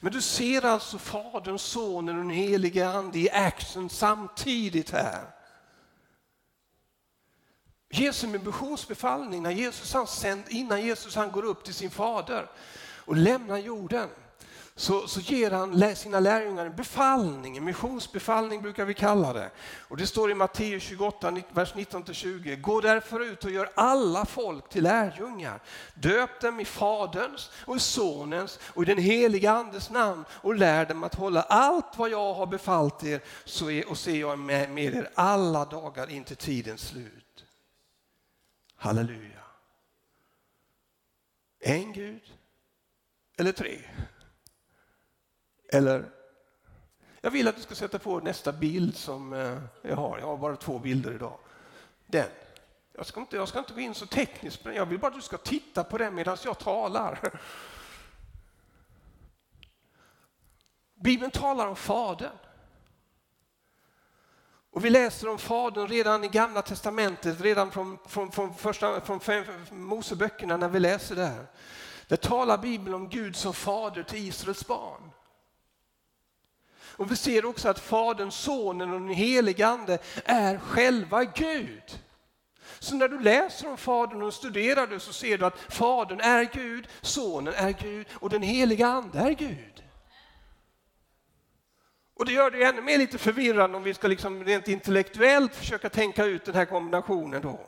Men 0.00 0.12
du 0.12 0.20
ser 0.20 0.64
alltså 0.64 0.98
Fadern, 0.98 1.58
Sonen 1.58 2.18
och 2.18 2.24
den 2.24 2.30
helige 2.30 2.88
Ande 2.88 3.18
i 3.18 3.30
action 3.30 3.90
samtidigt 3.90 4.90
här. 4.90 5.41
Jesu 7.94 8.26
missionsbefallning, 8.26 9.42
när 9.42 9.50
Jesus 9.50 9.94
han 9.94 10.06
sänd, 10.06 10.42
innan 10.48 10.82
Jesus 10.82 11.16
han 11.16 11.30
går 11.30 11.44
upp 11.44 11.64
till 11.64 11.74
sin 11.74 11.90
fader 11.90 12.50
och 13.04 13.16
lämnar 13.16 13.58
jorden 13.58 14.08
så, 14.76 15.08
så 15.08 15.20
ger 15.20 15.50
han 15.50 15.96
sina 15.96 16.20
lärjungar 16.20 16.66
en 16.66 16.76
befallning, 16.76 17.56
en 17.56 17.64
missionsbefallning 17.64 18.62
brukar 18.62 18.84
vi 18.84 18.94
kalla 18.94 19.32
det. 19.32 19.50
Och 19.88 19.96
det 19.96 20.06
står 20.06 20.30
i 20.30 20.34
Matteus 20.34 20.82
28, 20.82 21.36
vers 21.52 21.74
19-20. 21.74 22.60
Gå 22.60 22.80
därför 22.80 23.20
ut 23.20 23.44
och 23.44 23.50
gör 23.50 23.70
alla 23.74 24.24
folk 24.24 24.68
till 24.68 24.82
lärjungar. 24.82 25.62
Döp 25.94 26.40
dem 26.40 26.60
i 26.60 26.64
Faderns 26.64 27.50
och 27.64 27.76
i 27.76 27.80
Sonens 27.80 28.58
och 28.74 28.82
i 28.82 28.86
den 28.86 28.98
heliga 28.98 29.52
Andes 29.52 29.90
namn 29.90 30.24
och 30.30 30.54
lär 30.54 30.86
dem 30.86 31.04
att 31.04 31.14
hålla 31.14 31.42
allt 31.42 31.98
vad 31.98 32.10
jag 32.10 32.34
har 32.34 32.46
befallt 32.46 33.04
er 33.04 33.20
så 33.44 33.70
är, 33.70 33.90
och 33.90 33.98
se 33.98 34.18
jag 34.18 34.38
med, 34.38 34.70
med 34.70 34.94
er 34.94 35.10
alla 35.14 35.64
dagar 35.64 36.10
in 36.10 36.24
till 36.24 36.36
tidens 36.36 36.88
slut. 36.88 37.31
Halleluja. 38.82 39.42
En 41.60 41.92
Gud 41.92 42.22
eller 43.38 43.52
tre? 43.52 43.80
Eller, 45.72 46.10
jag 47.20 47.30
vill 47.30 47.48
att 47.48 47.56
du 47.56 47.62
ska 47.62 47.74
sätta 47.74 47.98
på 47.98 48.20
nästa 48.20 48.52
bild 48.52 48.96
som 48.96 49.32
eh, 49.32 49.62
jag 49.82 49.96
har. 49.96 50.18
Jag 50.18 50.26
har 50.26 50.36
bara 50.36 50.56
två 50.56 50.78
bilder 50.78 51.12
idag. 51.12 51.38
Den. 52.06 52.28
Jag 52.92 53.06
ska 53.06 53.20
inte, 53.20 53.36
jag 53.36 53.48
ska 53.48 53.58
inte 53.58 53.74
gå 53.74 53.80
in 53.80 53.94
så 53.94 54.06
tekniskt 54.06 54.64
men 54.64 54.74
jag 54.74 54.86
vill 54.86 54.98
bara 54.98 55.08
att 55.08 55.14
du 55.14 55.22
ska 55.22 55.36
titta 55.36 55.84
på 55.84 55.98
den 55.98 56.14
medan 56.14 56.36
jag 56.44 56.58
talar. 56.58 57.40
Bibeln 60.94 61.30
talar 61.30 61.66
om 61.66 61.76
Fadern. 61.76 62.36
Och 64.72 64.84
vi 64.84 64.90
läser 64.90 65.28
om 65.28 65.38
Fadern 65.38 65.88
redan 65.88 66.24
i 66.24 66.28
Gamla 66.28 66.62
Testamentet, 66.62 67.40
redan 67.40 67.70
från, 67.70 67.98
från, 68.06 68.32
från, 68.32 68.54
första, 68.54 69.00
från 69.00 69.20
Moseböckerna 69.70 70.56
när 70.56 70.68
vi 70.68 70.80
läser 70.80 71.16
där. 71.16 71.46
Där 72.06 72.16
talar 72.16 72.58
Bibeln 72.58 72.94
om 72.94 73.08
Gud 73.08 73.36
som 73.36 73.54
fader 73.54 74.02
till 74.02 74.28
Israels 74.28 74.66
barn. 74.66 75.10
Och 76.96 77.10
vi 77.10 77.16
ser 77.16 77.44
också 77.44 77.68
att 77.68 77.78
Fadern, 77.78 78.30
Sonen 78.30 78.92
och 78.92 79.00
den 79.00 79.08
helige 79.08 79.66
Ande 79.66 79.98
är 80.24 80.58
själva 80.58 81.24
Gud. 81.24 82.00
Så 82.78 82.94
när 82.94 83.08
du 83.08 83.20
läser 83.20 83.68
om 83.68 83.76
Fadern 83.76 84.22
och 84.22 84.34
studerar 84.34 84.86
det 84.86 85.00
så 85.00 85.12
ser 85.12 85.38
du 85.38 85.46
att 85.46 85.58
Fadern 85.68 86.20
är 86.20 86.44
Gud, 86.52 86.88
Sonen 87.00 87.54
är 87.54 87.72
Gud 87.72 88.06
och 88.12 88.30
den 88.30 88.42
heliga 88.42 88.86
Ande 88.86 89.18
är 89.18 89.32
Gud. 89.32 89.71
Och 92.22 92.26
det 92.26 92.32
gör 92.32 92.50
det 92.50 92.64
ännu 92.64 92.82
mer 92.82 92.98
lite 92.98 93.18
förvirrande 93.18 93.76
om 93.76 93.82
vi 93.82 93.94
ska 93.94 94.08
liksom 94.08 94.44
rent 94.44 94.68
intellektuellt 94.68 95.54
försöka 95.54 95.88
tänka 95.88 96.24
ut 96.24 96.44
den 96.44 96.54
här 96.54 96.64
kombinationen 96.64 97.42
då. 97.42 97.60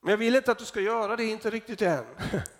Men 0.00 0.10
jag 0.10 0.18
vill 0.18 0.36
inte 0.36 0.52
att 0.52 0.58
du 0.58 0.64
ska 0.64 0.80
göra 0.80 1.16
det, 1.16 1.24
inte 1.24 1.50
riktigt 1.50 1.82
än. 1.82 2.04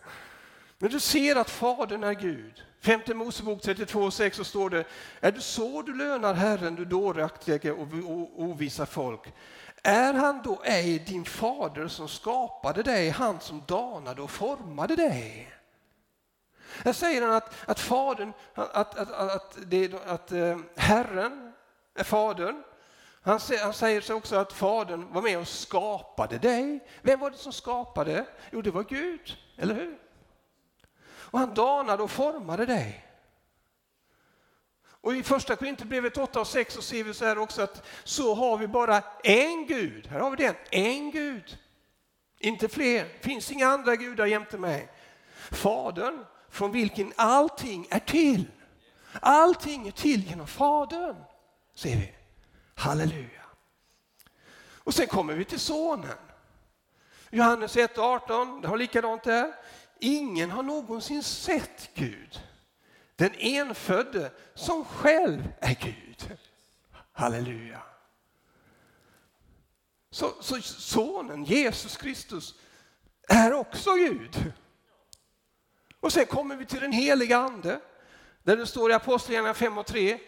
Men 0.78 0.90
du 0.90 1.00
ser 1.00 1.36
att 1.36 1.50
Fadern 1.50 2.04
är 2.04 2.12
Gud. 2.12 2.62
Femte 2.80 3.14
Mosebok 3.14 3.62
32.6 3.62 4.30
så 4.30 4.44
står 4.44 4.70
det, 4.70 4.84
är 5.20 5.32
du 5.32 5.40
så 5.40 5.82
du 5.82 5.94
lönar 5.94 6.34
Herren, 6.34 6.74
du 6.74 6.84
dåraktiga 6.84 7.74
och 7.74 7.88
ovisa 8.36 8.86
folk? 8.86 9.32
Är 9.82 10.14
han 10.14 10.42
då 10.44 10.62
ej 10.64 10.98
din 10.98 11.24
fader 11.24 11.88
som 11.88 12.08
skapade 12.08 12.82
dig, 12.82 13.10
han 13.10 13.40
som 13.40 13.62
danade 13.66 14.22
och 14.22 14.30
formade 14.30 14.96
dig? 14.96 15.57
Här 16.84 16.92
säger 16.92 17.22
han 17.22 17.34
att, 17.34 17.68
att 17.68 17.80
fadern, 17.80 18.32
att, 18.54 18.98
att, 18.98 19.12
att, 19.12 19.58
det, 19.66 19.94
att 20.06 20.32
eh, 20.32 20.58
Herren 20.76 21.52
är 21.94 22.04
fadern. 22.04 22.62
Han, 23.22 23.40
han 23.62 23.74
säger 23.74 24.12
också 24.12 24.36
att 24.36 24.52
fadern 24.52 25.12
var 25.12 25.22
med 25.22 25.38
och 25.38 25.48
skapade 25.48 26.38
dig. 26.38 26.88
Vem 27.02 27.20
var 27.20 27.30
det 27.30 27.36
som 27.36 27.52
skapade? 27.52 28.26
Jo, 28.52 28.62
det 28.62 28.70
var 28.70 28.84
Gud, 28.84 29.36
eller 29.56 29.74
hur? 29.74 29.98
Och 31.30 31.38
han 31.38 31.54
danade 31.54 32.02
och 32.02 32.10
formade 32.10 32.66
dig. 32.66 33.04
Och 35.00 35.14
i 35.14 35.22
första 35.22 35.56
Korinthierbrevet 35.56 36.16
8 36.16 36.40
och 36.40 36.46
6 36.46 36.74
så 36.74 36.82
ser 36.82 37.04
vi 37.04 37.14
så 37.14 37.24
här 37.24 37.38
också 37.38 37.62
att 37.62 37.86
så 38.04 38.34
har 38.34 38.58
vi 38.58 38.66
bara 38.66 39.02
en 39.22 39.66
Gud. 39.66 40.06
Här 40.06 40.20
har 40.20 40.30
vi 40.30 40.36
den, 40.36 40.54
en 40.70 41.10
Gud. 41.10 41.58
Inte 42.38 42.68
fler, 42.68 43.08
finns 43.20 43.50
inga 43.50 43.66
andra 43.68 43.96
gudar 43.96 44.26
jämte 44.26 44.58
mig. 44.58 44.88
Fadern 45.50 46.24
från 46.58 46.72
vilken 46.72 47.12
allting 47.16 47.86
är 47.90 47.98
till. 47.98 48.44
Allting 49.20 49.88
är 49.88 49.90
till 49.90 50.28
genom 50.28 50.46
Fadern, 50.46 51.16
ser 51.74 51.96
vi. 51.96 52.14
Halleluja. 52.74 53.42
Och 54.74 54.94
sen 54.94 55.06
kommer 55.06 55.34
vi 55.34 55.44
till 55.44 55.60
Sonen. 55.60 56.18
Johannes 57.30 57.76
1 57.76 57.98
och 57.98 58.04
18, 58.04 58.60
det 58.60 58.68
har 58.68 58.76
likadant 58.76 59.24
där. 59.24 59.54
Ingen 60.00 60.50
har 60.50 60.62
någonsin 60.62 61.22
sett 61.22 61.90
Gud. 61.94 62.40
Den 63.16 63.34
enfödde 63.34 64.32
som 64.54 64.84
själv 64.84 65.52
är 65.60 65.74
Gud. 65.74 66.38
Halleluja. 67.12 67.82
Så, 70.10 70.32
så 70.40 70.62
sonen 70.62 71.44
Jesus 71.44 71.96
Kristus 71.96 72.54
är 73.28 73.52
också 73.52 73.94
Gud. 73.94 74.52
Och 76.00 76.12
sen 76.12 76.26
kommer 76.26 76.56
vi 76.56 76.66
till 76.66 76.80
den 76.80 76.92
heliga 76.92 77.38
ande. 77.38 77.80
Där 78.42 78.56
det 78.56 78.66
står 78.66 78.90
i 78.90 78.94
Apostlagärningarna 78.94 79.54
5 79.54 79.78
och 79.78 79.86
3. 79.86 80.18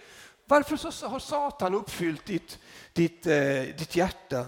Varför 0.47 0.77
så 0.77 1.07
har 1.07 1.19
Satan 1.19 1.75
uppfyllt 1.75 2.27
ditt, 2.27 2.59
ditt, 2.93 3.27
eh, 3.27 3.63
ditt 3.79 3.97
hjärta 3.97 4.47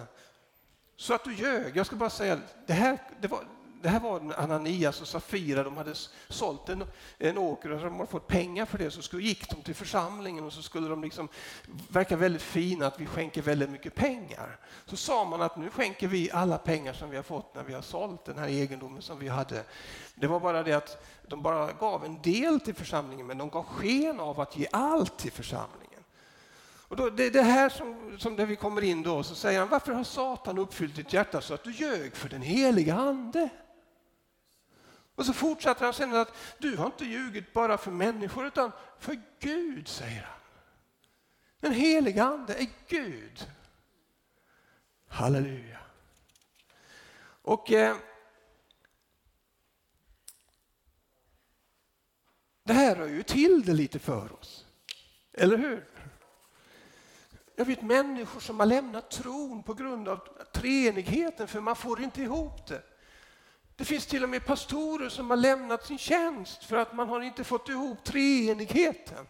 så 0.97 1.15
att 1.15 1.25
du 1.25 1.35
ljög? 1.35 1.77
Jag 1.77 1.87
ska 1.87 1.97
bara 1.97 2.11
säga, 2.11 2.41
det 2.67 2.73
här, 2.73 2.99
det 3.21 3.29
var, 3.29 3.45
det 3.83 3.89
här 3.89 4.01
var 4.01 4.35
Ananias 4.37 5.01
och 5.01 5.09
Safira, 5.09 5.63
de 5.63 5.77
hade 5.77 5.95
sålt 6.29 6.69
en, 6.69 6.85
en 7.19 7.39
åker 7.39 7.71
och 7.73 7.81
de 7.81 7.97
hade 7.97 8.07
fått 8.07 8.27
pengar 8.27 8.67
för 8.67 8.79
det. 8.79 8.91
Så 8.91 9.03
skulle, 9.03 9.23
gick 9.23 9.51
de 9.51 9.63
till 9.63 9.75
församlingen 9.75 10.45
och 10.45 10.53
så 10.53 10.63
skulle 10.63 10.89
de 10.89 11.03
liksom 11.03 11.29
verka 11.89 12.17
väldigt 12.17 12.43
fina, 12.43 12.87
att 12.87 13.01
vi 13.01 13.07
skänker 13.07 13.43
väldigt 13.43 13.71
mycket 13.71 13.95
pengar. 13.95 14.59
Så 14.87 14.97
sa 14.97 15.25
man 15.25 15.43
att 15.43 15.57
nu 15.57 15.71
skänker 15.71 16.09
vi 16.09 16.31
alla 16.31 16.59
pengar 16.59 16.93
som 16.93 17.11
vi 17.11 17.17
har 17.17 17.23
fått 17.23 17.55
när 17.55 17.63
vi 17.63 17.75
har 17.75 17.83
sålt 17.83 18.25
den 18.25 18.39
här 18.39 18.49
egendomen 18.49 19.03
som 19.03 19.19
vi 19.19 19.29
hade. 19.29 19.65
Det 20.15 20.27
var 20.27 20.41
bara 20.41 20.63
det 20.63 20.73
att 20.73 21.05
de 21.29 21.43
bara 21.43 21.73
gav 21.73 22.05
en 22.05 22.23
del 22.23 22.61
till 22.61 22.75
församlingen, 22.75 23.27
men 23.27 23.39
de 23.39 23.51
gav 23.51 23.65
sken 23.65 24.21
av 24.21 24.41
att 24.41 24.57
ge 24.57 24.67
allt 24.73 25.19
till 25.19 25.33
församlingen. 25.33 25.93
Och 26.93 26.97
då, 26.97 27.11
det 27.11 27.27
är 27.27 27.31
det 27.31 27.43
här 27.43 27.69
som, 27.69 28.17
som 28.19 28.37
där 28.37 28.47
vi 28.47 28.57
kommer 28.57 28.85
in 28.85 29.03
då, 29.03 29.23
så 29.23 29.35
säger 29.35 29.59
han, 29.59 29.69
varför 29.69 29.93
har 29.93 30.05
Satan 30.05 30.59
uppfyllt 30.59 30.97
ditt 30.97 31.13
hjärta 31.13 31.41
så 31.41 31.55
att 31.55 31.65
du 31.65 31.73
ljög 31.73 32.17
för 32.17 32.29
den 32.29 32.43
heliga 32.43 32.95
Ande? 32.95 33.49
Och 35.15 35.27
så 35.27 35.33
fortsätter 35.33 35.85
han 35.85 35.95
sen 35.95 36.15
att 36.15 36.35
du 36.59 36.77
har 36.77 36.87
inte 36.87 37.05
ljugit 37.05 37.53
bara 37.53 37.79
för 37.79 37.91
människor 37.91 38.47
utan 38.47 38.73
för 38.99 39.21
Gud, 39.41 39.89
säger 39.89 40.23
han. 40.23 40.41
Den 41.61 41.73
heliga 41.73 42.25
Ande 42.25 42.55
är 42.55 42.69
Gud. 42.89 43.47
Halleluja. 45.09 45.79
Och 47.43 47.73
eh, 47.73 47.97
Det 52.65 52.73
här 52.73 52.97
rör 52.97 53.09
ju 53.09 53.23
till 53.23 53.63
det 53.63 53.73
lite 53.73 53.99
för 53.99 54.33
oss. 54.33 54.67
Eller 55.33 55.59
hur? 55.59 55.89
Jag 57.57 57.65
vet 57.65 57.83
människor 57.83 58.41
som 58.41 58.59
har 58.61 58.67
lämnat 58.67 59.11
tron 59.11 59.63
på 59.63 59.75
grund 59.75 60.09
av 60.09 60.29
treenigheten 60.53 61.49
för 61.49 61.61
man 61.61 61.77
får 61.77 62.03
inte 62.03 62.23
ihop 62.23 62.67
det. 62.67 62.83
Det 63.77 63.85
finns 63.85 64.07
till 64.07 64.23
och 64.23 64.29
med 64.29 64.45
pastorer 64.45 65.09
som 65.09 65.31
har 65.31 65.37
lämnat 65.37 65.87
sin 65.87 65.99
tjänst 65.99 66.65
för 66.65 66.77
att 66.77 66.95
man 66.95 67.09
har 67.09 67.21
inte 67.21 67.45
fått 67.45 67.69
ihop 67.69 68.05
treenigheten. 68.05 69.27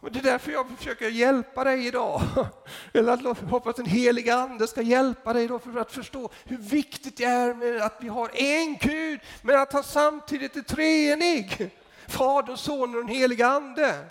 Och 0.00 0.12
det 0.12 0.18
är 0.18 0.22
därför 0.22 0.52
jag 0.52 0.78
försöker 0.78 1.08
hjälpa 1.08 1.64
dig 1.64 1.86
idag. 1.86 2.22
Eller 2.92 3.12
att 3.30 3.38
hoppas 3.38 3.76
den 3.76 3.86
heliga 3.86 4.34
Ande 4.34 4.66
ska 4.66 4.82
hjälpa 4.82 5.32
dig 5.32 5.44
idag 5.44 5.62
för 5.62 5.78
att 5.78 5.92
förstå 5.92 6.30
hur 6.44 6.58
viktigt 6.58 7.16
det 7.16 7.24
är 7.24 7.54
med 7.54 7.82
att 7.82 7.96
vi 8.00 8.08
har 8.08 8.30
en 8.34 8.76
Gud, 8.80 9.20
men 9.42 9.60
att 9.60 9.72
han 9.72 9.84
samtidigt 9.84 10.56
är 10.56 10.62
treenig. 10.62 11.70
Fader, 12.06 12.56
Sonen 12.56 12.94
och 12.94 13.00
den 13.00 13.14
heliga 13.14 13.46
Ande. 13.46 14.04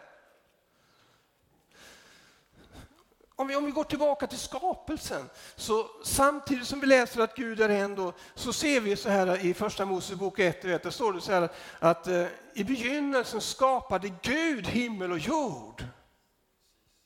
Om 3.38 3.48
vi, 3.48 3.56
om 3.56 3.66
vi 3.66 3.72
går 3.72 3.84
tillbaka 3.84 4.28
till 4.28 4.40
skapelsen, 4.40 5.30
så 5.56 5.90
samtidigt 6.04 6.68
som 6.68 6.80
vi 6.80 6.88
läser 6.88 7.22
att 7.22 7.36
Gud 7.36 7.62
är 7.62 7.70
en, 7.70 7.96
då, 7.96 8.14
så 8.36 8.54
ser 8.54 8.82
vi 8.82 8.96
så 8.96 9.10
här 9.10 9.46
i 9.46 9.54
Första 9.54 9.86
Mosebok 9.86 10.40
1 10.40 10.66
1, 10.66 10.84
där 10.84 10.90
står 10.90 11.14
det 11.14 11.22
så 11.22 11.32
här 11.32 11.50
att 11.80 12.08
eh, 12.08 12.28
i 12.54 12.64
begynnelsen 12.64 13.42
skapade 13.42 14.12
Gud 14.22 14.68
himmel 14.68 15.12
och 15.12 15.20
jord. 15.20 15.84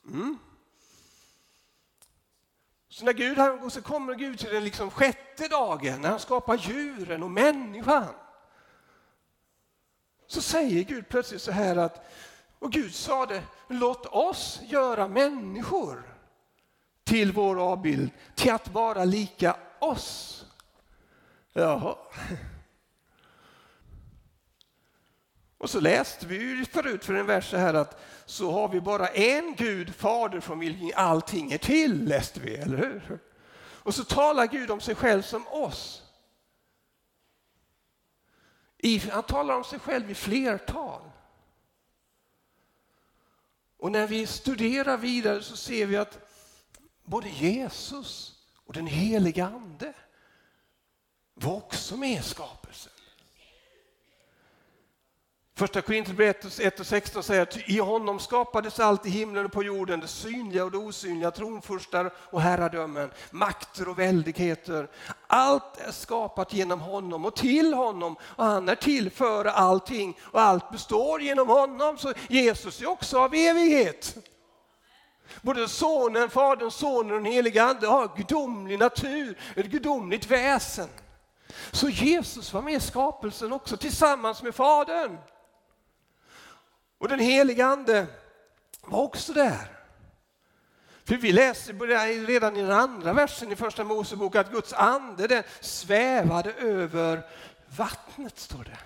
Mm. 0.06 0.38
Så 2.90 3.06
när 3.06 3.14
Gud 3.14 3.38
han, 3.38 3.72
så 3.72 3.82
kommer 3.82 4.16
Gud 4.16 4.40
till 4.40 4.54
den 4.54 4.64
liksom 4.64 4.92
sjätte 4.92 5.48
dagen, 5.48 6.02
när 6.02 6.10
han 6.10 6.20
skapar 6.20 6.58
djuren 6.58 7.24
och 7.24 7.32
människan. 7.32 8.14
Så 10.28 10.42
säger 10.42 10.84
Gud 10.84 11.10
plötsligt 11.10 11.42
så 11.42 11.52
här 11.52 11.76
att, 11.76 12.06
och 12.60 12.72
Gud 12.72 12.96
sa 12.96 13.26
det, 13.26 13.44
låt 13.68 14.06
oss 14.06 14.60
göra 14.64 15.08
människor 15.08 16.09
till 17.10 17.32
vår 17.32 17.72
avbild, 17.72 18.10
till 18.36 18.52
att 18.52 18.68
vara 18.68 19.06
lika 19.06 19.58
oss. 19.80 20.46
Jaha. 21.54 21.98
Och 25.58 25.70
så 25.70 25.80
läste 25.80 26.26
vi 26.26 26.36
ju 26.36 26.66
förut 26.66 27.06
för 27.06 27.14
en 27.14 27.26
vers 27.26 27.50
så 27.50 27.58
här 27.58 27.74
att 27.74 28.02
så 28.26 28.52
har 28.52 28.68
vi 28.68 28.82
bara 28.82 29.08
en 29.08 29.56
Gud, 29.56 29.96
Fader 29.96 30.40
från 30.40 30.60
vilken 30.60 30.92
allting 30.96 31.52
är 31.52 31.58
till, 31.58 32.06
läste 32.06 32.40
vi, 32.40 32.56
eller 32.56 32.78
hur? 32.78 33.20
Och 33.60 33.96
så 33.96 34.04
talar 34.04 34.48
Gud 34.48 34.72
om 34.72 34.82
sig 34.82 34.96
själv 34.96 35.22
som 35.22 35.48
oss. 35.48 36.04
I, 38.78 38.98
han 38.98 39.24
talar 39.24 39.56
om 39.56 39.64
sig 39.64 39.80
själv 39.80 40.12
i 40.12 40.16
flertal. 40.16 41.02
Och 43.78 43.92
när 43.92 44.08
vi 44.08 44.28
studerar 44.28 44.98
vidare 44.98 45.42
så 45.42 45.58
ser 45.58 45.86
vi 45.86 45.98
att 45.98 46.29
både 47.10 47.30
Jesus 47.30 48.34
och 48.66 48.74
den 48.74 48.88
heliga 48.88 49.46
Ande 49.46 49.94
var 51.34 51.56
också 51.56 51.98
med 51.98 52.20
i 52.20 52.24
skapelsen. 52.24 52.92
Första 55.56 55.82
Korinthierbrevet 55.82 56.60
1 56.60 56.80
och 56.80 56.88
16 56.88 57.24
säger 57.24 57.42
att 57.42 57.70
i 57.70 57.80
honom 57.80 58.20
skapades 58.20 58.80
allt 58.80 59.06
i 59.06 59.10
himlen 59.10 59.46
och 59.46 59.52
på 59.52 59.64
jorden, 59.64 60.00
det 60.00 60.08
synliga 60.08 60.66
och 60.66 60.72
det 60.72 60.78
osynliga, 60.78 61.32
tronfurstar 61.32 62.14
och 62.18 62.42
herradömen, 62.42 63.12
makter 63.32 63.90
och 63.90 64.00
väldigheter. 64.00 64.90
Allt 65.28 65.78
är 65.78 65.92
skapat 65.92 66.54
genom 66.54 66.82
honom 66.82 67.26
och 67.26 67.36
till 67.36 67.74
honom 67.74 68.16
och 68.22 68.46
han 68.46 68.70
är 68.70 68.76
till 68.76 69.12
för 69.12 69.46
allting 69.46 70.18
och 70.22 70.42
allt 70.42 70.72
består 70.72 71.22
genom 71.22 71.48
honom. 71.48 71.98
Så 71.98 72.14
Jesus 72.28 72.82
är 72.82 72.88
också 72.88 73.20
av 73.20 73.34
evighet. 73.34 74.18
Både 75.42 75.68
Sonen, 75.68 76.30
Fadern, 76.30 76.72
Sonen 76.72 77.12
och 77.12 77.24
den 77.24 77.32
helige 77.32 77.64
Ande 77.64 77.88
har 77.88 78.18
gudomlig 78.18 78.80
natur, 78.80 79.38
ett 79.56 79.66
gudomligt 79.66 80.32
väsen. 80.32 80.90
Så 81.72 81.90
Jesus 81.90 82.54
var 82.54 82.62
med 82.62 82.74
i 82.74 82.80
skapelsen 82.80 83.54
också 83.54 83.78
tillsammans 83.78 84.44
med 84.44 84.56
Fadern. 84.56 85.18
Och 86.98 87.08
den 87.08 87.20
helige 87.20 87.66
Ande 87.66 88.08
var 88.82 89.02
också 89.02 89.34
där. 89.34 89.80
För 91.04 91.16
vi 91.16 91.32
läser 91.32 92.26
redan 92.26 92.58
i 92.58 92.62
den 92.62 92.72
andra 92.72 93.14
versen 93.14 93.52
i 93.52 93.56
första 93.56 93.84
Mosebok 93.84 94.36
att 94.36 94.52
Guds 94.52 94.74
ande 94.74 95.28
den 95.28 95.44
svävade 95.60 96.54
över 96.54 97.22
vattnet, 97.78 98.40
står 98.40 98.64
det. 98.64 98.78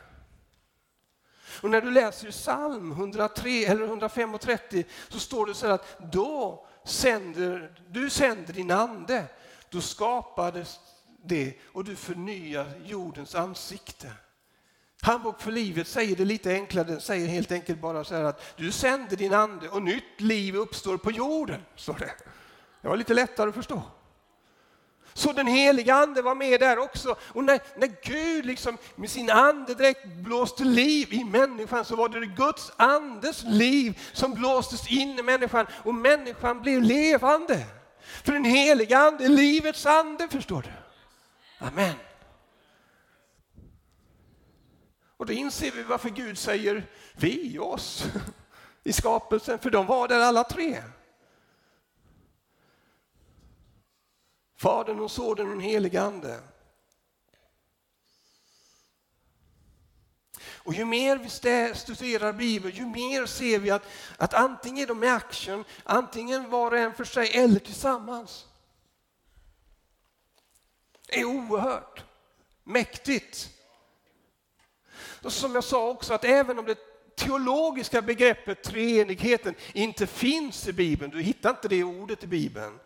Och 1.64 1.70
när 1.70 1.82
du 1.82 1.92
läser 1.92 2.32
psalm 2.32 2.92
103 2.92 3.66
eller 3.66 3.84
135 3.84 4.38
så 5.10 5.20
står 5.20 5.46
det 5.46 5.54
så 5.54 5.68
här 5.68 5.74
att 5.74 6.12
då 6.12 6.66
sänder, 6.86 7.80
du 7.90 8.10
sänder 8.10 8.54
din 8.54 8.72
ande, 8.72 9.26
då 9.70 9.82
skapades 9.82 10.80
det 11.26 11.54
och 11.66 11.84
du 11.84 11.96
förnyar 11.96 12.72
jordens 12.86 13.36
ansikte. 13.36 14.12
Handbok 15.02 15.42
för 15.42 15.52
livet 15.52 15.88
säger 15.88 16.16
det 16.16 16.26
lite 16.26 16.52
enklare, 16.52 16.88
den 16.88 17.02
säger 17.02 17.28
helt 17.28 17.52
enkelt 17.52 17.82
bara 17.82 18.04
så 18.04 18.16
här 18.16 18.24
att 18.24 18.58
du 18.58 18.72
sänder 18.72 19.16
din 19.16 19.34
ande 19.34 19.70
och 19.70 19.84
nytt 19.84 20.22
liv 20.22 20.56
uppstår 20.56 20.98
på 20.98 21.12
jorden. 21.12 21.62
Står 21.76 21.94
det. 21.94 22.14
det 22.82 22.88
var 22.88 22.98
lite 22.98 23.14
lättare 23.14 23.50
att 23.50 23.56
förstå. 23.56 23.82
Så 25.14 25.32
den 25.32 25.48
heliga 25.48 25.96
ande 25.96 26.22
var 26.22 26.36
med 26.36 26.60
där 26.60 26.80
också. 26.80 27.16
Och 27.22 27.44
när, 27.44 27.60
när 27.76 27.92
Gud 28.04 28.46
liksom 28.46 28.78
med 28.96 29.10
sin 29.10 29.30
andedräkt 29.30 30.06
blåste 30.06 30.64
liv 30.64 31.14
i 31.14 31.24
människan 31.24 31.86
så 31.86 31.96
var 31.96 32.10
det 32.10 32.26
Guds 32.26 32.72
andes 32.78 33.44
liv 33.44 34.02
som 34.14 34.34
blåstes 34.34 34.92
in 34.92 35.20
i 35.20 35.24
människan 35.24 35.66
och 35.84 35.96
människan 35.96 36.62
blev 36.62 36.82
levande. 36.82 37.66
För 38.24 38.34
den 38.34 38.46
heliga 38.46 38.98
ande 38.98 39.26
är 39.26 39.30
livets 39.30 39.86
ande, 39.86 40.28
förstår 40.28 40.62
du. 40.62 40.70
Amen. 41.66 41.96
Och 45.18 45.26
då 45.26 45.34
inser 45.34 45.72
vi 45.72 45.84
varför 45.84 46.10
Gud 46.10 46.38
säger 46.38 46.86
vi, 47.14 47.60
oss, 47.60 48.06
i 48.84 48.94
skapelsen, 48.94 49.60
för 49.60 49.70
de 49.70 49.86
var 49.86 50.08
där 50.08 50.20
alla 50.20 50.44
tre. 50.44 50.84
Fadern 54.64 55.00
och 55.00 55.12
Sonen 55.12 55.46
och 55.46 55.50
den 55.50 55.60
helige 55.60 56.02
Ande. 56.02 56.40
Och 60.44 60.74
ju 60.74 60.86
mer 60.86 61.18
vi 61.18 61.30
studerar 61.76 62.34
Bibeln, 62.34 62.76
ju 62.76 62.86
mer 62.86 63.26
ser 63.26 63.60
vi 63.60 63.72
att, 63.72 63.86
att 64.18 64.34
antingen 64.34 64.84
är 64.84 64.88
de 64.88 65.04
i 65.04 65.08
action, 65.08 65.64
antingen 65.84 66.50
var 66.50 66.72
och 66.72 66.78
en 66.78 66.94
för 66.94 67.04
sig 67.04 67.38
eller 67.38 67.60
tillsammans. 67.60 68.46
Det 71.08 71.20
är 71.20 71.26
oerhört 71.26 72.04
mäktigt. 72.64 73.50
Och 75.24 75.34
som 75.34 75.56
jag 75.56 75.64
sa 75.64 75.90
också, 75.90 76.14
att 76.14 76.26
även 76.26 76.60
om 76.60 76.66
det 76.66 76.78
teologiska 77.16 78.02
begreppet 78.02 78.64
treenigheten 78.64 79.56
inte 79.74 80.08
finns 80.08 80.68
i 80.68 80.74
Bibeln, 80.74 81.12
du 81.12 81.22
hittar 81.22 81.50
inte 81.50 81.68
det 81.68 81.84
ordet 81.84 82.24
i 82.24 82.28
Bibeln, 82.28 82.80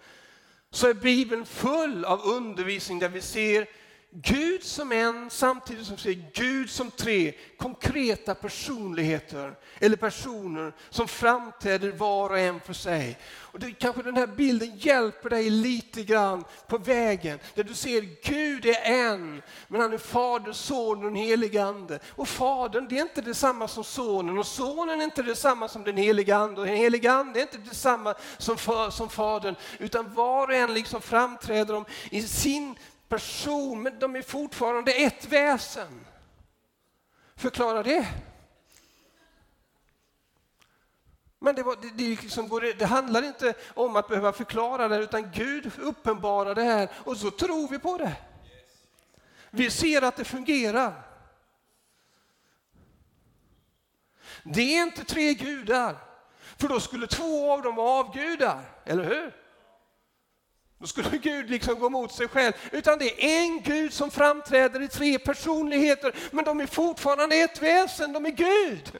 så 0.77 0.87
är 0.87 0.93
Bibeln 0.93 1.45
full 1.45 2.05
av 2.05 2.21
undervisning 2.25 2.99
där 2.99 3.09
vi 3.09 3.21
ser 3.21 3.67
Gud 4.11 4.63
som 4.63 4.91
en 4.91 5.29
samtidigt 5.29 5.87
som 5.87 5.97
ser 5.97 6.31
Gud 6.33 6.69
som 6.69 6.91
tre 6.91 7.33
konkreta 7.57 8.35
personligheter 8.35 9.55
eller 9.79 9.95
personer 9.95 10.73
som 10.89 11.07
framträder 11.07 11.91
var 11.91 12.29
och 12.29 12.39
en 12.39 12.59
för 12.59 12.73
sig. 12.73 13.17
Och 13.35 13.59
det, 13.59 13.71
kanske 13.71 14.01
den 14.01 14.15
här 14.15 14.27
bilden 14.27 14.77
hjälper 14.77 15.29
dig 15.29 15.49
lite 15.49 16.03
grann 16.03 16.43
på 16.67 16.77
vägen 16.77 17.39
där 17.55 17.63
du 17.63 17.73
ser 17.73 18.01
Gud 18.23 18.65
är 18.65 18.81
en, 18.83 19.41
men 19.67 19.81
han 19.81 19.93
är 19.93 19.97
Fader, 19.97 20.53
Son 20.53 20.97
och 20.97 21.03
den 21.03 21.15
helige 21.15 21.63
Ande. 21.63 21.99
Och 22.09 22.27
Fadern 22.27 22.87
det 22.87 22.97
är 22.97 23.01
inte 23.01 23.21
detsamma 23.21 23.67
som 23.67 23.83
Sonen 23.83 24.37
och 24.37 24.47
Sonen 24.47 24.99
är 24.99 25.03
inte 25.03 25.23
detsamma 25.23 25.67
som 25.67 25.83
den 25.83 25.97
helige 25.97 26.35
Ande 26.35 26.61
och 26.61 26.67
den 26.67 26.77
helige 26.77 27.11
Ande 27.11 27.39
är 27.39 27.41
inte 27.41 27.57
detsamma 27.57 28.15
som, 28.37 28.57
som 28.91 29.09
Fadern 29.09 29.55
utan 29.79 30.13
var 30.13 30.47
och 30.47 30.53
en 30.53 30.73
liksom 30.73 31.01
framträder 31.01 31.73
de 31.73 31.85
i 32.11 32.21
sin 32.21 32.75
person, 33.09 33.83
men 33.83 33.99
de 33.99 34.15
är 34.15 34.21
fortfarande 34.21 34.91
ett 34.91 35.25
väsen. 35.25 36.05
Förklara 37.35 37.83
det. 37.83 38.07
Men 41.39 41.55
det, 41.55 41.63
var, 41.63 41.75
det, 41.81 41.89
det, 41.89 42.21
liksom 42.21 42.73
det, 42.77 42.85
handlar 42.85 43.23
inte 43.23 43.53
om 43.73 43.95
att 43.95 44.07
behöva 44.07 44.33
förklara 44.33 44.87
det, 44.87 44.97
utan 44.97 45.31
Gud 45.31 45.71
uppenbarar 45.79 46.55
det 46.55 46.63
här 46.63 46.89
och 47.03 47.17
så 47.17 47.31
tror 47.31 47.67
vi 47.67 47.79
på 47.79 47.97
det. 47.97 48.15
Vi 49.49 49.71
ser 49.71 50.01
att 50.01 50.15
det 50.15 50.25
fungerar. 50.25 51.03
Det 54.43 54.61
är 54.61 54.83
inte 54.83 55.03
tre 55.03 55.33
gudar, 55.33 55.95
för 56.57 56.67
då 56.67 56.79
skulle 56.79 57.07
två 57.07 57.51
av 57.51 57.61
dem 57.61 57.75
vara 57.75 57.99
avgudar, 57.99 58.61
eller 58.85 59.03
hur? 59.03 59.46
Då 60.77 60.87
skulle 60.87 61.17
Gud 61.17 61.49
liksom 61.49 61.79
gå 61.79 61.89
mot 61.89 62.11
sig 62.11 62.27
själv. 62.27 62.53
Utan 62.71 62.99
det 62.99 63.25
är 63.25 63.41
en 63.41 63.61
Gud 63.61 63.93
som 63.93 64.11
framträder 64.11 64.81
i 64.81 64.87
tre 64.87 65.19
personligheter, 65.19 66.15
men 66.31 66.45
de 66.45 66.59
är 66.59 66.67
fortfarande 66.67 67.35
ett 67.35 67.61
väsen, 67.61 68.13
de 68.13 68.25
är 68.25 68.29
Gud. 68.29 68.99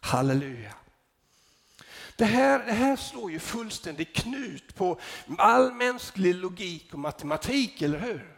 Halleluja. 0.00 0.74
Det 2.16 2.24
här, 2.24 2.58
det 2.58 2.72
här 2.72 2.96
slår 2.96 3.30
ju 3.30 3.38
fullständigt 3.38 4.16
knut 4.16 4.74
på 4.74 5.00
all 5.38 5.72
mänsklig 5.72 6.34
logik 6.34 6.92
och 6.92 6.98
matematik, 6.98 7.82
eller 7.82 7.98
hur? 7.98 8.36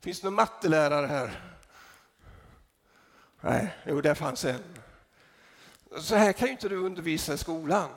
Finns 0.00 0.20
det 0.20 0.26
någon 0.26 0.34
mattelärare 0.34 1.06
här? 1.06 1.40
Nej, 3.40 3.76
jo, 3.86 4.00
där 4.00 4.14
fanns 4.14 4.44
en. 4.44 4.62
Så 6.00 6.16
här 6.16 6.32
kan 6.32 6.48
ju 6.48 6.52
inte 6.52 6.68
du 6.68 6.76
undervisa 6.76 7.34
i 7.34 7.38
skolan. 7.38 7.90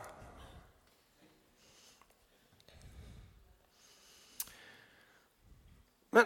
Men 6.15 6.25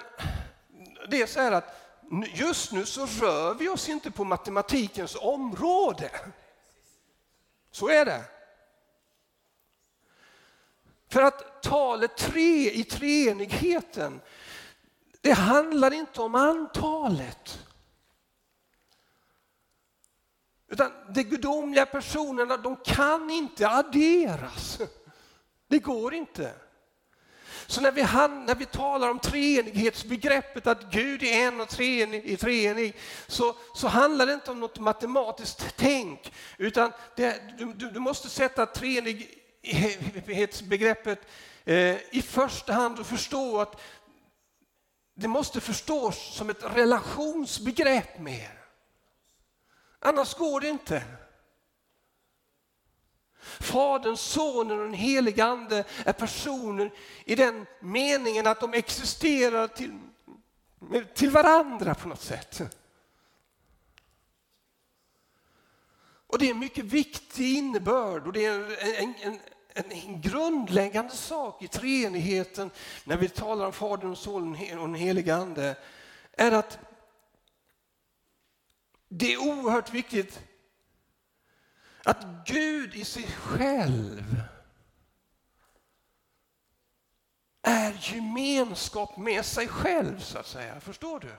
det 1.09 1.21
är 1.21 1.25
så 1.27 1.39
här 1.39 1.51
att 1.51 1.75
just 2.33 2.71
nu 2.71 2.85
så 2.85 3.05
rör 3.05 3.53
vi 3.53 3.69
oss 3.69 3.89
inte 3.89 4.11
på 4.11 4.23
matematikens 4.23 5.15
område. 5.15 6.11
Så 7.71 7.89
är 7.89 8.05
det. 8.05 8.23
För 11.07 11.21
att 11.21 11.63
talet 11.63 12.17
tre 12.17 12.71
i 12.71 12.83
treenigheten, 12.83 14.21
det 15.21 15.31
handlar 15.31 15.93
inte 15.93 16.21
om 16.21 16.35
antalet. 16.35 17.65
Utan 20.67 20.91
de 21.13 21.23
gudomliga 21.23 21.85
personerna, 21.85 22.57
de 22.57 22.75
kan 22.75 23.29
inte 23.29 23.69
adderas. 23.69 24.79
Det 25.67 25.79
går 25.79 26.13
inte. 26.13 26.53
Så 27.69 27.81
när 27.81 27.91
vi, 27.91 28.01
när 28.01 28.55
vi 28.55 28.65
talar 28.65 29.09
om 29.09 29.19
treenighetsbegreppet, 29.19 30.67
att 30.67 30.91
Gud 30.91 31.23
är 31.23 31.47
en 31.47 31.61
och 31.61 31.69
treenig, 31.69 32.39
treenig 32.39 32.95
så, 33.27 33.55
så 33.75 33.87
handlar 33.87 34.25
det 34.25 34.33
inte 34.33 34.51
om 34.51 34.59
något 34.59 34.79
matematiskt 34.79 35.73
tänk, 35.75 36.33
utan 36.57 36.91
det, 37.15 37.41
du, 37.57 37.73
du, 37.73 37.99
måste 37.99 38.29
sätta 38.29 38.65
treenighetsbegreppet 38.65 41.19
eh, 41.65 41.95
i 42.11 42.21
första 42.21 42.73
hand 42.73 42.99
och 42.99 43.07
förstå 43.07 43.59
att 43.59 43.81
det 45.15 45.27
måste 45.27 45.61
förstås 45.61 46.35
som 46.35 46.49
ett 46.49 46.63
relationsbegrepp 46.75 48.19
mer. 48.19 48.59
Annars 49.99 50.33
går 50.33 50.61
det 50.61 50.69
inte. 50.69 51.03
Fadern, 53.59 54.17
Sonen 54.17 54.79
och 54.79 54.85
den 54.85 54.93
helige 54.93 55.45
Ande 55.45 55.83
är 56.05 56.13
personer 56.13 56.91
i 57.25 57.35
den 57.35 57.65
meningen 57.79 58.47
att 58.47 58.59
de 58.59 58.73
existerar 58.73 59.67
till, 59.67 59.99
till 61.13 61.29
varandra 61.29 61.95
på 61.95 62.07
något 62.07 62.21
sätt. 62.21 62.61
Och 66.27 66.39
det 66.39 66.45
är 66.45 66.51
en 66.51 66.59
mycket 66.59 66.85
viktig 66.85 67.57
innebörd 67.57 68.27
och 68.27 68.33
det 68.33 68.45
är 68.45 68.83
en, 69.01 69.13
en, 69.21 69.39
en, 69.73 69.91
en 69.91 70.21
grundläggande 70.21 71.15
sak 71.15 71.63
i 71.63 71.67
treenigheten 71.67 72.71
när 73.03 73.17
vi 73.17 73.29
talar 73.29 73.65
om 73.65 73.73
Fadern, 73.73 74.15
Sonen 74.15 74.79
och 74.79 74.87
den 74.87 74.95
helige 74.95 75.35
Ande 75.35 75.75
är 76.31 76.51
att 76.51 76.79
det 79.09 79.33
är 79.33 79.37
oerhört 79.37 79.93
viktigt 79.93 80.39
att 82.03 82.25
Gud 82.45 82.95
i 82.95 83.05
sig 83.05 83.27
själv 83.27 84.43
är 87.61 87.97
gemenskap 87.99 89.17
med 89.17 89.45
sig 89.45 89.67
själv, 89.67 90.19
så 90.19 90.37
att 90.37 90.47
säga. 90.47 90.79
Förstår 90.79 91.19
du? 91.19 91.29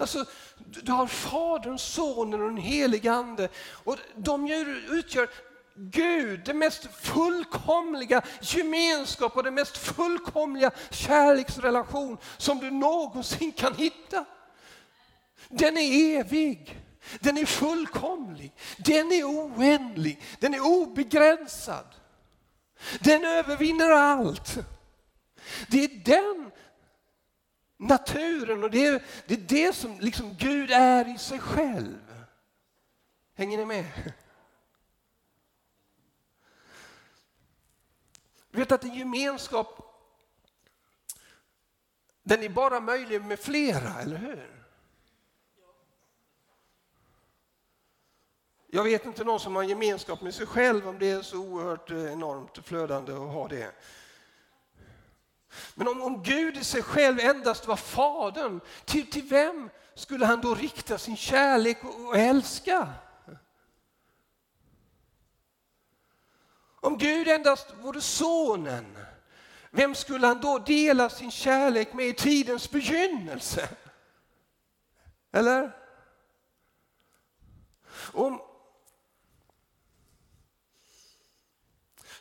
Alltså, 0.00 0.24
du 0.56 0.92
har 0.92 1.06
Fadern, 1.06 1.78
Sonen 1.78 2.42
och 2.42 2.48
den 2.48 2.56
helige 2.56 3.12
Ande. 3.12 3.48
Och 3.84 3.98
de 4.16 4.50
utgör 4.90 5.28
Gud, 5.76 6.44
den 6.44 6.58
mest 6.58 6.88
fullkomliga 7.00 8.22
gemenskap 8.40 9.36
och 9.36 9.42
den 9.42 9.54
mest 9.54 9.76
fullkomliga 9.76 10.70
kärleksrelation 10.90 12.18
som 12.36 12.58
du 12.58 12.70
någonsin 12.70 13.52
kan 13.52 13.74
hitta. 13.74 14.24
Den 15.48 15.76
är 15.76 16.18
evig. 16.20 16.83
Den 17.20 17.38
är 17.38 17.46
fullkomlig, 17.46 18.52
den 18.78 19.12
är 19.12 19.24
oändlig, 19.24 20.22
den 20.40 20.54
är 20.54 20.60
obegränsad. 20.60 21.86
Den 23.00 23.24
övervinner 23.24 23.90
allt. 23.90 24.58
Det 25.68 25.84
är 25.84 25.88
den 26.04 26.50
naturen 27.76 28.64
och 28.64 28.70
det 28.70 28.86
är 28.86 29.02
det, 29.26 29.34
är 29.34 29.38
det 29.38 29.72
som 29.72 30.00
liksom 30.00 30.36
Gud 30.38 30.70
är 30.70 31.14
i 31.14 31.18
sig 31.18 31.38
själv. 31.38 32.24
Hänger 33.34 33.58
ni 33.58 33.64
med? 33.64 34.12
Du 38.50 38.58
vet 38.58 38.72
att 38.72 38.84
en 38.84 38.94
gemenskap 38.94 39.80
den 42.22 42.42
är 42.42 42.48
bara 42.48 42.80
möjlig 42.80 43.24
med 43.24 43.40
flera, 43.40 44.00
eller 44.00 44.16
hur? 44.16 44.63
Jag 48.74 48.84
vet 48.84 49.06
inte 49.06 49.24
någon 49.24 49.40
som 49.40 49.56
har 49.56 49.62
gemenskap 49.62 50.20
med 50.20 50.34
sig 50.34 50.46
själv 50.46 50.88
om 50.88 50.98
det 50.98 51.10
är 51.10 51.22
så 51.22 51.38
oerhört 51.38 51.90
eh, 51.90 52.12
enormt 52.12 52.58
flödande 52.64 53.12
att 53.12 53.18
ha 53.18 53.48
det. 53.48 53.72
Men 55.74 55.88
om, 55.88 56.02
om 56.02 56.22
Gud 56.22 56.56
i 56.56 56.64
sig 56.64 56.82
själv 56.82 57.20
endast 57.20 57.66
var 57.66 57.76
Fadern, 57.76 58.60
till, 58.84 59.10
till 59.10 59.22
vem 59.22 59.70
skulle 59.94 60.26
han 60.26 60.40
då 60.40 60.54
rikta 60.54 60.98
sin 60.98 61.16
kärlek 61.16 61.84
och, 61.84 62.08
och 62.08 62.16
älska? 62.16 62.92
Om 66.80 66.98
Gud 66.98 67.28
endast 67.28 67.74
vore 67.80 68.00
Sonen, 68.00 68.98
vem 69.70 69.94
skulle 69.94 70.26
han 70.26 70.40
då 70.40 70.58
dela 70.58 71.10
sin 71.10 71.30
kärlek 71.30 71.92
med 71.92 72.06
i 72.06 72.14
tidens 72.14 72.70
begynnelse? 72.70 73.68
Eller? 75.32 75.76
Om, 78.12 78.40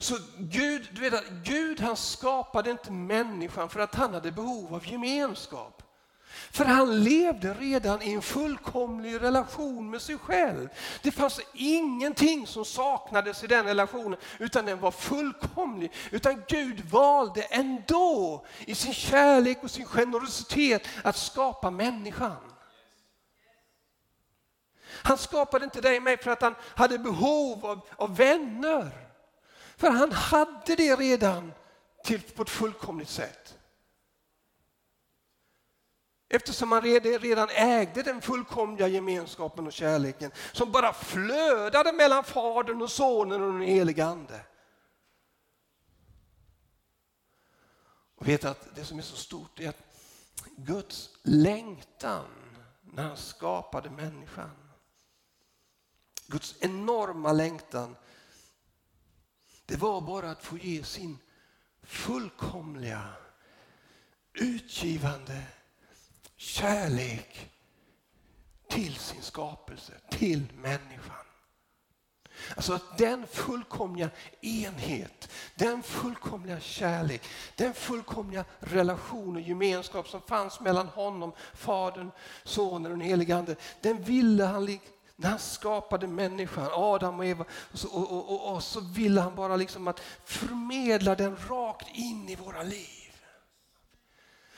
Så 0.04 0.18
Gud, 0.38 0.90
du 0.92 1.02
vet 1.02 1.14
att 1.14 1.30
Gud 1.44 1.80
han 1.80 1.98
skapade 1.98 2.72
inte 2.72 2.92
människan 2.92 3.70
för 3.70 3.80
att 3.80 3.96
han 3.96 4.14
hade 4.14 4.32
behov 4.32 4.76
av 4.76 4.88
gemenskap. 4.88 5.84
För 6.52 6.66
han 6.66 7.04
levde 7.04 7.54
redan 7.54 8.02
i 8.02 8.14
en 8.14 8.22
fullkomlig 8.22 9.22
relation 9.22 9.90
med 9.90 10.02
sig 10.02 10.18
själv. 10.18 10.70
Det 11.02 11.12
fanns 11.12 11.42
ingenting 11.54 12.48
som 12.48 12.66
saknades 12.66 13.44
i 13.44 13.48
den 13.48 13.66
relationen 13.66 14.20
utan 14.40 14.66
den 14.66 14.80
var 14.80 14.92
fullkomlig. 14.92 15.92
Utan 16.12 16.44
Gud 16.48 16.80
valde 16.80 17.42
ändå 17.42 18.46
i 18.60 18.76
sin 18.76 18.94
kärlek 18.94 19.64
och 19.64 19.72
sin 19.72 19.86
generositet 19.86 20.88
att 21.04 21.18
skapa 21.18 21.72
människan. 21.72 22.54
Han 24.86 25.18
skapade 25.18 25.66
inte 25.66 25.82
dig 25.82 25.98
och 25.98 26.04
mig 26.04 26.18
för 26.18 26.32
att 26.32 26.42
han 26.42 26.56
hade 26.76 26.98
behov 26.98 27.66
av, 27.66 27.80
av 27.96 28.16
vänner. 28.16 29.13
För 29.84 29.90
han 29.90 30.12
hade 30.12 30.76
det 30.76 30.96
redan 30.96 31.54
till, 32.04 32.22
på 32.22 32.42
ett 32.42 32.50
fullkomligt 32.50 33.10
sätt. 33.10 33.58
Eftersom 36.30 36.72
han 36.72 36.82
redan 36.82 37.50
ägde 37.50 38.04
den 38.04 38.22
fullkomliga 38.22 38.88
gemenskapen 38.88 39.68
och 39.68 39.74
kärleken 39.74 40.32
som 40.52 40.72
bara 40.72 40.94
flödade 40.94 41.94
mellan 41.94 42.24
Fadern 42.24 42.82
och 42.82 42.92
Sonen 42.92 43.42
och 43.42 43.52
den 43.52 43.62
helige 43.62 44.06
Ande. 44.06 44.46
Och 48.16 48.28
vet 48.28 48.46
att 48.46 48.76
det 48.76 48.86
som 48.86 48.98
är 48.98 49.04
så 49.04 49.16
stort 49.16 49.60
är 49.60 49.70
att 49.70 49.84
Guds 50.56 51.10
längtan 51.24 52.26
när 52.82 53.04
han 53.04 53.18
skapade 53.18 53.90
människan. 53.90 54.52
Guds 56.28 56.56
enorma 56.60 57.32
längtan 57.32 57.96
det 59.66 59.76
var 59.76 60.02
bara 60.02 60.32
att 60.32 60.44
få 60.44 60.58
ge 60.58 60.84
sin 60.84 61.18
fullkomliga, 61.84 63.08
utgivande 64.34 65.44
kärlek 66.36 67.52
till 68.70 68.96
sin 68.96 69.22
skapelse, 69.22 69.94
till 70.10 70.44
människan. 70.56 71.24
Alltså 72.56 72.74
att 72.74 72.98
den 72.98 73.28
fullkomliga 73.28 74.10
enhet, 74.42 75.30
den 75.56 75.84
fullkomliga 75.84 76.60
kärlek, 76.60 77.22
den 77.56 77.74
fullkomliga 77.74 78.46
relation 78.60 79.36
och 79.36 79.42
gemenskap 79.42 80.08
som 80.08 80.22
fanns 80.22 80.60
mellan 80.60 80.88
honom, 80.88 81.34
Fadern, 81.54 82.12
Sonen 82.44 82.92
och 82.92 82.98
den 82.98 83.08
helige 83.08 83.36
Ande, 83.36 83.56
den 83.82 84.04
ville 84.04 84.44
han 84.44 84.66
när 85.16 85.30
han 85.30 85.40
skapade 85.40 86.08
människan, 86.08 86.70
Adam 86.72 87.20
och 87.20 87.26
Eva, 87.26 87.46
och 87.72 87.80
så, 87.80 87.88
och, 87.88 88.30
och, 88.32 88.54
och, 88.56 88.64
så 88.64 88.80
ville 88.80 89.22
han 89.22 89.36
bara 89.36 89.56
liksom 89.56 89.88
att 89.88 90.00
förmedla 90.26 91.16
den 91.16 91.38
rakt 91.50 91.88
in 91.94 92.30
i 92.30 92.36
våra 92.36 92.64
liv. 92.64 92.88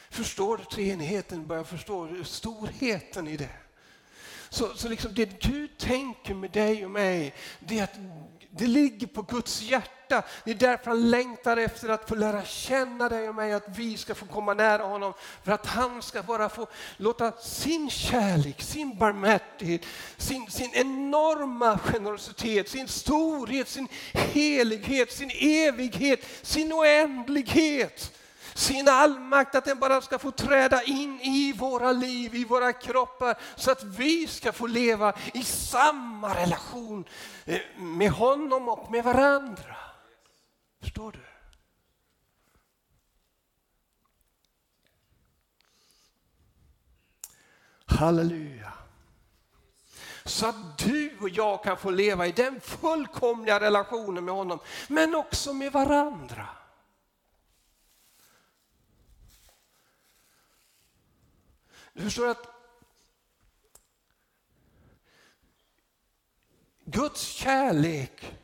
Förstår 0.10 0.58
du 0.58 0.64
treenigheten? 0.64 1.48
Börjar 1.48 1.64
förstå 1.64 2.24
storheten 2.24 3.28
i 3.28 3.38
det. 3.38 3.65
Så, 4.56 4.70
så 4.76 4.90
liksom 4.90 5.14
det 5.14 5.40
Gud 5.40 5.78
tänker 5.78 6.34
med 6.34 6.52
dig 6.52 6.86
och 6.86 6.92
mig, 6.92 7.34
det 7.60 7.80
är 7.80 7.84
att 7.84 7.96
det 8.52 8.68
ligger 8.68 9.08
på 9.08 9.22
Guds 9.22 9.62
hjärta 9.62 9.96
hjärta. 10.10 10.28
Det 10.44 10.52
är 10.52 10.56
därför 10.56 10.92
han 10.92 11.10
längtar 11.10 11.58
efter 11.58 11.90
att 11.90 12.10
få 12.10 12.16
lära 12.16 12.46
känna 12.46 13.10
dig 13.10 13.30
och 13.30 13.36
mig, 13.36 13.54
att 13.54 13.78
vi 13.78 13.98
ska 13.98 14.16
få 14.16 14.26
komma 14.26 14.54
nära 14.54 14.84
honom. 14.84 15.14
För 15.44 15.52
att 15.52 15.66
han 15.66 16.02
ska 16.02 16.24
bara 16.24 16.50
få 16.50 16.68
låta 16.98 17.32
sin 17.32 17.90
kärlek, 17.90 18.62
sin 18.62 18.98
barmhärtighet, 18.98 19.82
sin, 20.18 20.48
sin 20.50 20.72
enorma 20.74 21.78
generositet, 21.78 22.70
sin 22.70 22.88
storhet, 22.88 23.70
sin 23.70 23.88
helighet, 24.14 25.12
sin 25.12 25.32
evighet, 25.40 26.20
sin 26.42 26.74
oändlighet 26.74 28.12
sin 28.56 28.90
allmakt, 28.90 29.56
att 29.56 29.66
den 29.66 29.80
bara 29.80 30.02
ska 30.02 30.20
få 30.20 30.32
träda 30.32 30.84
in 30.84 31.20
i 31.22 31.54
våra 31.54 31.92
liv, 31.92 32.36
i 32.36 32.46
våra 32.46 32.74
kroppar, 32.74 33.38
så 33.56 33.72
att 33.72 33.84
vi 33.84 34.28
ska 34.28 34.52
få 34.52 34.68
leva 34.68 35.14
i 35.34 35.44
samma 35.44 36.36
relation 36.36 37.06
eh, 37.46 37.60
med 37.78 38.12
honom 38.12 38.70
och 38.70 38.92
med 38.92 39.04
varandra. 39.04 39.76
Förstår 40.82 41.12
du? 41.12 41.20
Halleluja. 47.86 48.74
Så 50.26 50.48
att 50.48 50.78
du 50.78 51.18
och 51.22 51.30
jag 51.30 51.64
kan 51.64 51.78
få 51.78 51.90
leva 51.90 52.28
i 52.28 52.32
den 52.32 52.62
fullkomliga 52.62 53.60
relationen 53.60 54.26
med 54.26 54.34
honom, 54.34 54.60
men 54.88 55.16
också 55.16 55.54
med 55.54 55.72
varandra. 55.72 56.48
Du 61.96 62.04
förstår 62.04 62.28
att 62.28 62.48
Guds 66.86 67.22
kärlek 67.22 68.38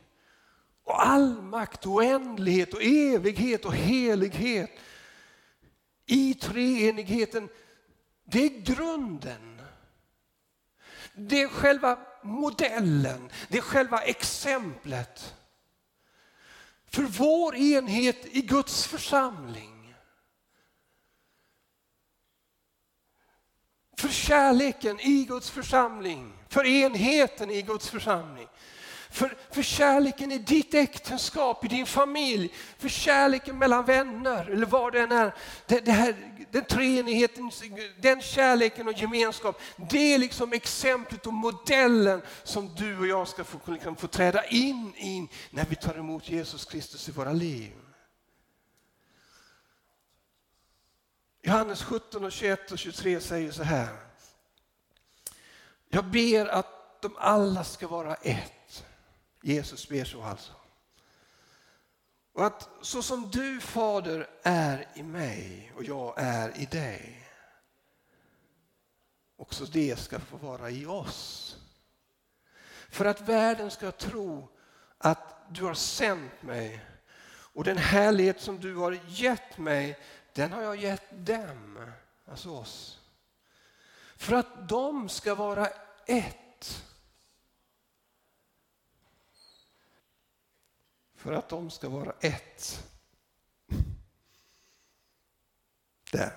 och 0.84 1.06
allmakt 1.06 1.86
och 1.86 1.92
oändlighet 1.92 2.74
och 2.74 2.82
evighet 2.82 3.64
och 3.64 3.74
helighet 3.74 4.70
i 6.06 6.34
treenigheten, 6.34 7.48
det 8.24 8.44
är 8.44 8.60
grunden. 8.60 9.62
Det 11.14 11.42
är 11.42 11.48
själva 11.48 11.98
modellen, 12.22 13.30
det 13.48 13.58
är 13.58 13.62
själva 13.62 14.02
exemplet 14.02 15.34
för 16.86 17.02
vår 17.02 17.56
enhet 17.56 18.26
i 18.26 18.42
Guds 18.42 18.86
församling. 18.86 19.71
För 23.96 24.08
kärleken 24.08 25.00
i 25.00 25.24
Guds 25.24 25.50
församling, 25.50 26.32
för 26.48 26.66
enheten 26.66 27.50
i 27.50 27.62
Guds 27.62 27.90
församling. 27.90 28.48
För, 29.12 29.36
för 29.50 29.62
kärleken 29.62 30.32
i 30.32 30.38
ditt 30.38 30.74
äktenskap, 30.74 31.64
i 31.64 31.68
din 31.68 31.86
familj, 31.86 32.52
för 32.78 32.88
kärleken 32.88 33.58
mellan 33.58 33.84
vänner 33.84 34.50
eller 34.50 34.66
vad 34.66 34.92
det 34.92 35.00
än 35.00 35.12
är. 35.12 35.34
Det, 35.66 35.80
det 35.80 35.92
här, 35.92 36.14
den 36.50 36.64
treenigheten, 36.64 37.50
den 38.00 38.20
kärleken 38.20 38.88
och 38.88 38.98
gemenskap, 38.98 39.60
det 39.90 40.14
är 40.14 40.18
liksom 40.18 40.52
exemplet 40.52 41.26
och 41.26 41.32
modellen 41.32 42.22
som 42.42 42.74
du 42.74 42.98
och 42.98 43.06
jag 43.06 43.28
ska 43.28 43.44
få, 43.44 43.58
liksom, 43.66 43.96
få 43.96 44.06
träda 44.06 44.44
in 44.44 44.94
i 44.96 45.28
när 45.50 45.64
vi 45.64 45.76
tar 45.76 45.94
emot 45.94 46.28
Jesus 46.28 46.64
Kristus 46.64 47.08
i 47.08 47.12
våra 47.12 47.32
liv. 47.32 47.72
Johannes 51.42 51.82
17, 51.82 52.24
och 52.24 52.32
21 52.32 52.72
och 52.72 52.78
23 52.78 53.20
säger 53.20 53.52
så 53.52 53.62
här. 53.62 53.96
Jag 55.88 56.04
ber 56.04 56.46
att 56.46 57.02
de 57.02 57.16
alla 57.16 57.64
ska 57.64 57.88
vara 57.88 58.14
ett. 58.14 58.84
Jesus 59.42 59.88
ber 59.88 60.04
så 60.04 60.22
alltså. 60.22 60.52
Och 62.32 62.46
att 62.46 62.68
så 62.82 63.02
som 63.02 63.30
du 63.30 63.60
Fader 63.60 64.30
är 64.42 64.88
i 64.94 65.02
mig 65.02 65.72
och 65.76 65.84
jag 65.84 66.14
är 66.16 66.58
i 66.60 66.64
dig. 66.64 67.28
Också 69.36 69.64
det 69.64 69.98
ska 69.98 70.20
få 70.20 70.36
vara 70.36 70.70
i 70.70 70.86
oss. 70.86 71.56
För 72.90 73.04
att 73.04 73.20
världen 73.20 73.70
ska 73.70 73.90
tro 73.90 74.48
att 74.98 75.48
du 75.48 75.64
har 75.64 75.74
sänt 75.74 76.42
mig 76.42 76.84
och 77.54 77.64
den 77.64 77.76
härlighet 77.76 78.40
som 78.40 78.60
du 78.60 78.74
har 78.74 78.98
gett 79.06 79.58
mig 79.58 79.98
den 80.32 80.52
har 80.52 80.62
jag 80.62 80.76
gett 80.76 81.26
dem, 81.26 81.90
alltså 82.24 82.50
oss. 82.50 83.00
För 84.16 84.34
att 84.34 84.68
de 84.68 85.08
ska 85.08 85.34
vara 85.34 85.68
ett. 86.06 86.84
För 91.14 91.32
att 91.32 91.48
de 91.48 91.70
ska 91.70 91.88
vara 91.88 92.12
ett. 92.20 92.88
Där. 96.12 96.32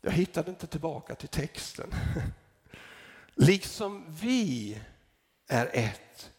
Jag 0.00 0.10
hittade 0.12 0.50
inte 0.50 0.66
tillbaka 0.66 1.14
till 1.14 1.28
texten. 1.28 1.94
Liksom 3.34 4.04
vi 4.08 4.80
är 5.46 5.70
ett. 5.72 6.32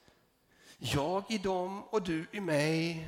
Jag 0.78 1.32
i 1.32 1.38
dem 1.38 1.84
och 1.84 2.02
du 2.02 2.26
i 2.32 2.40
mig 2.40 3.08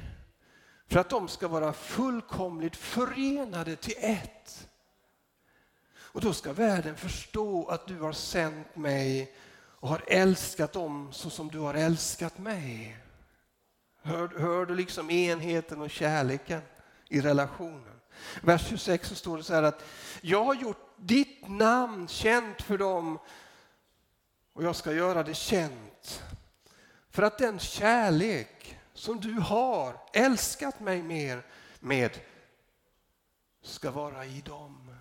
för 0.89 0.99
att 0.99 1.09
de 1.09 1.27
ska 1.27 1.47
vara 1.47 1.73
fullkomligt 1.73 2.75
förenade 2.75 3.75
till 3.75 3.95
ett. 3.97 4.69
Och 5.97 6.21
då 6.21 6.33
ska 6.33 6.53
världen 6.53 6.95
förstå 6.95 7.67
att 7.67 7.87
du 7.87 7.99
har 7.99 8.13
sänt 8.13 8.75
mig 8.75 9.35
och 9.51 9.89
har 9.89 10.03
älskat 10.07 10.73
dem 10.73 11.09
så 11.11 11.29
som 11.29 11.47
du 11.47 11.59
har 11.59 11.73
älskat 11.73 12.37
mig. 12.37 12.97
Hör, 14.01 14.27
hör 14.27 14.65
du 14.65 14.75
liksom 14.75 15.09
enheten 15.09 15.81
och 15.81 15.89
kärleken 15.89 16.61
i 17.07 17.21
relationen? 17.21 17.99
Vers 18.41 18.67
26 18.69 19.07
så 19.07 19.15
står 19.15 19.37
det 19.37 19.43
så 19.43 19.53
här 19.53 19.63
att 19.63 19.83
jag 20.21 20.43
har 20.43 20.55
gjort 20.55 20.95
ditt 20.97 21.47
namn 21.47 22.07
känt 22.07 22.61
för 22.61 22.77
dem 22.77 23.19
och 24.53 24.63
jag 24.63 24.75
ska 24.75 24.93
göra 24.93 25.23
det 25.23 25.33
känt. 25.33 26.23
För 27.09 27.23
att 27.23 27.37
den 27.37 27.59
kärlek 27.59 28.58
som 28.99 29.19
du 29.19 29.33
har 29.33 30.01
älskat 30.13 30.79
mig 30.79 31.01
mer 31.01 31.45
med 31.79 32.19
ska 33.61 33.91
vara 33.91 34.25
i 34.25 34.41
dem. 34.41 34.95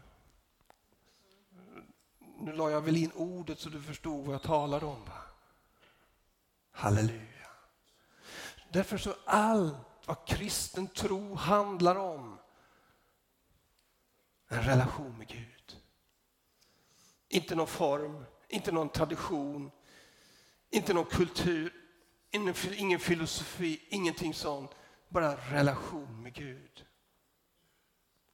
Nu 2.38 2.52
la 2.52 2.70
jag 2.70 2.80
väl 2.80 2.96
in 2.96 3.12
ordet 3.14 3.58
så 3.58 3.68
du 3.68 3.82
förstod 3.82 4.24
vad 4.24 4.34
jag 4.34 4.42
talade 4.42 4.86
om. 4.86 5.04
Va? 5.04 5.22
Halleluja. 6.70 7.48
Därför 8.72 8.98
så 8.98 9.14
allt 9.24 9.76
vad 10.06 10.26
kristen 10.26 10.86
tro 10.88 11.34
handlar 11.34 11.96
om 11.96 12.38
en 14.48 14.62
relation 14.62 15.18
med 15.18 15.28
Gud. 15.28 15.76
Inte 17.28 17.54
någon 17.54 17.66
form, 17.66 18.24
inte 18.48 18.72
någon 18.72 18.88
tradition, 18.88 19.70
inte 20.70 20.94
någon 20.94 21.04
kultur, 21.04 21.87
ingen 22.30 23.00
filosofi, 23.00 23.80
ingenting 23.88 24.34
sånt. 24.34 24.70
Bara 25.08 25.36
relation 25.36 26.22
med 26.22 26.34
Gud. 26.34 26.84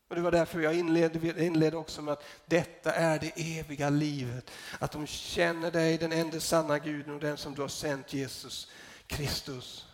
Och 0.09 0.16
Det 0.16 0.22
var 0.22 0.30
därför 0.30 0.61
jag 0.61 0.74
inledde, 0.74 1.44
inledde 1.44 1.76
också 1.76 2.02
med 2.02 2.12
att 2.12 2.24
detta 2.46 2.92
är 2.92 3.18
det 3.18 3.59
eviga 3.59 3.90
livet. 3.90 4.50
Att 4.78 4.92
de 4.92 5.07
känner 5.07 5.70
dig, 5.70 5.98
den 5.98 6.12
enda 6.12 6.40
sanna 6.40 6.78
Guden 6.78 7.14
och 7.14 7.20
den 7.20 7.37
som 7.37 7.54
du 7.54 7.61
har 7.61 7.68
sänt 7.68 8.12
Jesus 8.12 8.70
Kristus. 9.07 9.87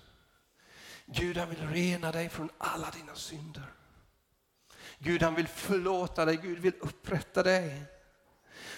Gud 1.06 1.36
han 1.36 1.50
vill 1.50 1.68
rena 1.68 2.12
dig 2.12 2.28
från 2.28 2.50
alla 2.58 2.90
dina 2.90 3.14
synder. 3.14 3.72
Gud 4.98 5.22
han 5.22 5.34
vill 5.34 5.48
förlåta 5.48 6.24
dig, 6.24 6.36
Gud 6.36 6.58
vill 6.58 6.74
upprätta 6.80 7.42
dig. 7.42 7.82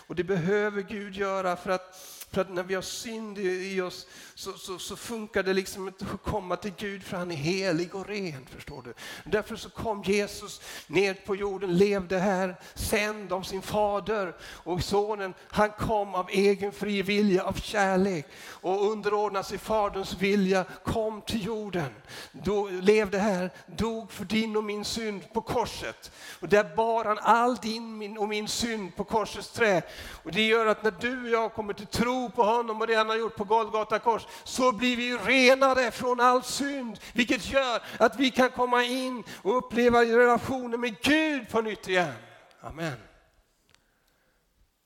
Och 0.07 0.15
det 0.15 0.25
behöver 0.25 0.83
Gud 0.83 1.15
göra 1.15 1.57
för 1.57 1.71
att 1.71 1.97
för 2.33 2.41
att 2.41 2.51
när 2.51 2.63
vi 2.63 2.75
har 2.75 2.83
synd 2.83 3.39
i 3.39 3.81
oss 3.81 4.07
så, 4.35 4.53
så, 4.53 4.79
så, 4.79 4.97
funkar 4.97 5.43
det 5.43 5.53
liksom 5.53 5.89
inte 5.89 6.05
att 6.15 6.23
komma 6.23 6.57
till 6.57 6.73
Gud 6.77 7.03
för 7.03 7.17
han 7.17 7.31
är 7.31 7.37
helig 7.37 7.95
och 7.95 8.07
ren. 8.07 8.47
förstår 8.55 8.83
du. 8.83 8.95
Därför 9.25 9.57
så 9.57 9.71
kom 9.71 10.03
Jesus 10.03 10.61
ner 10.87 11.15
på 11.15 11.37
jorden, 11.37 11.77
levde 11.77 12.19
här, 12.19 12.57
sänd 12.75 13.33
av 13.33 13.43
sin 13.43 13.63
fader. 13.63 14.37
Och 14.43 14.83
sonen 14.83 15.35
han 15.51 15.71
kom 15.71 16.15
av 16.15 16.29
egen 16.31 16.73
fri 16.73 17.03
vilja, 17.03 17.45
av 17.45 17.53
kärlek 17.53 18.27
och 18.49 18.91
underordnade 18.91 19.45
sig 19.45 19.59
faderns 19.59 20.15
vilja, 20.15 20.65
kom 20.85 21.23
till 21.23 21.45
jorden. 21.45 21.93
Då, 22.33 22.69
levde 22.69 23.19
här, 23.19 23.51
dog 23.67 24.13
för 24.13 24.25
din 24.25 24.57
och 24.57 24.65
min 24.65 24.85
synd 24.85 25.33
på 25.33 25.41
korset. 25.41 26.11
Och 26.41 26.49
där 26.49 26.77
bar 26.77 27.05
han 27.05 27.19
all 27.19 27.57
din 27.57 28.19
och 28.19 28.29
min 28.29 28.49
synd 28.49 28.97
på 28.97 29.05
korsets 29.05 29.53
trä. 29.53 29.83
Och 30.23 30.33
det 30.33 30.43
gör 30.43 30.67
att 30.67 30.83
när 30.83 30.95
du 31.01 31.23
och 31.23 31.29
jag 31.29 31.55
kommer 31.55 31.73
till 31.73 31.87
tro 31.87 32.22
på 32.31 32.43
honom 32.43 32.81
och 32.81 32.87
det 32.87 32.95
han 32.95 33.09
har 33.09 33.17
gjort 33.17 33.37
på 33.37 33.45
Golgata 33.45 33.99
kors 33.99 34.27
så 34.45 34.73
blir 34.73 34.97
vi 34.97 35.17
renade 35.17 35.91
från 35.91 36.21
all 36.21 36.43
synd. 36.43 36.99
Vilket 37.13 37.47
gör 37.47 37.83
att 37.99 38.17
vi 38.17 38.31
kan 38.31 38.51
komma 38.51 38.85
in 38.85 39.25
och 39.43 39.57
uppleva 39.57 40.03
relationen 40.03 40.81
med 40.81 41.01
Gud 41.01 41.49
på 41.51 41.61
nytt 41.61 41.89
igen. 41.89 42.15
Amen. 42.61 42.97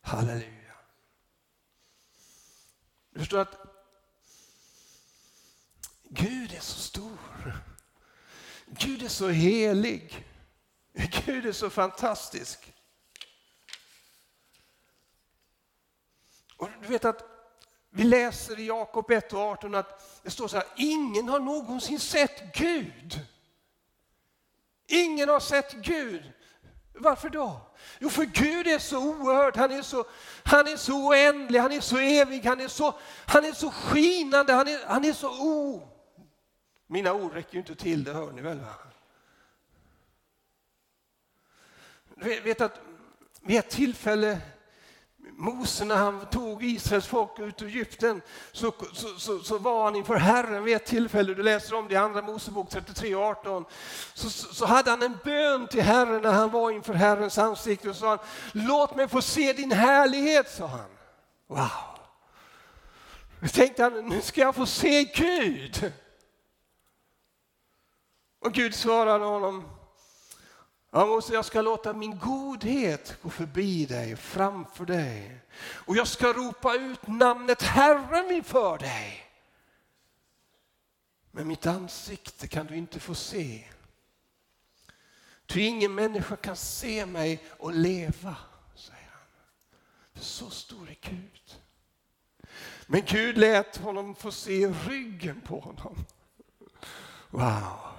Halleluja. 0.01 0.75
Du 3.11 3.21
förstår 3.21 3.39
att 3.39 3.59
Gud 6.09 6.53
är 6.53 6.61
så 6.61 6.79
stor. 6.79 7.19
Gud 8.67 9.03
är 9.03 9.09
så 9.09 9.29
helig. 9.29 10.27
Gud 11.25 11.47
är 11.47 11.53
så 11.53 11.71
fantastisk. 11.71 12.73
Och 16.57 16.69
du 16.83 16.89
vet 16.89 17.05
att 17.05 17.25
vi 17.91 18.05
läser 18.05 18.61
i 18.61 18.67
Jakob 18.67 19.11
1 19.11 19.33
och 19.33 19.41
18 19.41 19.75
att 19.75 20.21
det 20.23 20.31
står 20.31 20.49
så 20.49 20.57
här, 20.57 20.67
ingen 20.77 21.29
har 21.29 21.41
någonsin 21.41 22.01
sett 22.01 22.55
Gud. 22.55 23.21
Ingen 24.87 25.29
har 25.29 25.41
sett 25.41 25.73
Gud. 25.73 26.33
Varför 26.95 27.31
då? 27.31 27.61
Jo, 27.99 28.09
för 28.09 28.25
Gud 28.25 28.67
är 28.67 28.79
så 28.79 28.99
oerhört, 28.99 29.57
han 29.57 29.73
är 29.73 29.83
så, 29.83 30.05
han 30.45 30.69
är 30.69 30.77
så 30.77 31.09
oändlig, 31.09 31.61
han 31.61 31.73
är 31.73 31.81
så 31.81 31.99
evig, 31.99 32.45
han 32.45 32.61
är 32.61 32.69
så, 32.69 32.95
han 33.27 33.45
är 33.45 33.53
så 33.53 33.71
skinande, 33.71 34.53
han 34.53 34.69
är, 34.69 34.87
han 34.87 35.05
är 35.05 35.13
så 35.13 35.29
o... 35.29 35.89
Mina 36.87 37.13
ord 37.13 37.33
räcker 37.33 37.53
ju 37.53 37.59
inte 37.59 37.75
till, 37.75 38.05
det 38.05 38.13
hör 38.13 38.33
ni 38.33 38.43
väl? 38.43 38.61
Va? 38.61 38.75
Vet 42.45 42.61
att 42.61 42.81
vid 43.41 43.59
ett 43.59 43.71
tillfälle 43.71 44.41
Mose 45.39 45.85
när 45.85 45.97
han 45.97 46.27
tog 46.27 46.65
Israels 46.65 47.07
folk 47.07 47.39
ut 47.39 47.63
ur 47.63 47.67
Egypten 47.67 48.23
så, 48.53 48.73
så, 48.93 49.09
så, 49.19 49.39
så, 49.39 49.59
var 49.59 49.85
han 49.85 49.97
inför 49.97 50.17
Herren 50.17 50.65
vid 50.65 50.77
ett 50.77 50.87
tillfälle, 50.87 51.35
du 51.35 51.43
läser 51.43 51.75
om 51.75 51.89
det 51.89 51.95
i 51.95 51.97
Andra 51.97 52.23
Mosebok 52.23 52.71
33 52.71 53.15
och 53.15 53.23
18. 53.23 53.65
Så, 54.15 54.31
så, 54.31 54.67
hade 54.67 54.91
han 54.91 55.03
en 55.03 55.19
bön 55.25 55.69
till 55.69 55.83
Herren 55.83 56.23
när 56.23 56.33
han 56.33 56.51
var 56.51 56.71
inför 56.71 56.95
Herrens 56.95 57.39
ansikte 57.39 57.91
och 57.91 57.97
sa 57.97 58.09
han, 58.09 58.19
låt 58.53 58.97
mig 58.97 59.09
få 59.09 59.23
se 59.23 59.53
din 59.53 59.73
härlighet, 59.73 60.51
sa 60.51 60.67
han. 60.67 60.91
Wow! 61.47 61.99
Då 63.41 63.49
tänkte 63.49 63.83
han, 63.83 64.09
nu 64.09 64.21
ska 64.21 64.41
jag 64.41 64.55
få 64.55 64.67
se 64.67 65.05
Gud. 65.05 65.93
Och 68.41 68.53
Gud 68.53 68.75
svarade 68.75 69.25
honom, 69.25 69.76
jag 71.33 71.45
ska 71.45 71.63
låta 71.63 71.93
min 71.93 72.19
godhet 72.19 73.19
gå 73.23 73.31
förbi 73.31 73.87
dig, 73.87 74.17
framför 74.17 74.85
dig. 74.85 75.41
Och 75.61 75.97
jag 75.97 76.09
ska 76.09 76.33
ropa 76.33 76.75
ut 76.75 77.07
namnet 77.07 77.63
Herren 77.63 78.31
inför 78.31 78.79
dig. 78.79 79.23
Men 81.31 81.49
mitt 81.49 81.67
ansikte 81.67 82.49
kan 82.49 82.67
du 82.67 82.77
inte 82.77 83.01
få 83.01 83.15
se. 83.15 83.65
Ty 85.47 85.61
ingen 85.61 85.95
människa 85.95 86.37
kan 86.37 86.57
se 86.57 87.07
mig 87.07 87.45
och 87.59 87.75
leva, 87.75 88.37
säger 88.75 89.11
han. 89.13 89.27
För 90.15 90.25
så 90.25 90.51
stor 90.51 90.91
är 90.91 91.11
Gud. 91.11 91.61
Men 92.87 93.03
Gud 93.07 93.39
lät 93.39 93.77
honom 93.77 94.15
få 94.15 94.31
se 94.31 94.69
ryggen 94.69 95.41
på 95.41 95.61
honom. 95.61 96.05
Wow. 97.31 97.96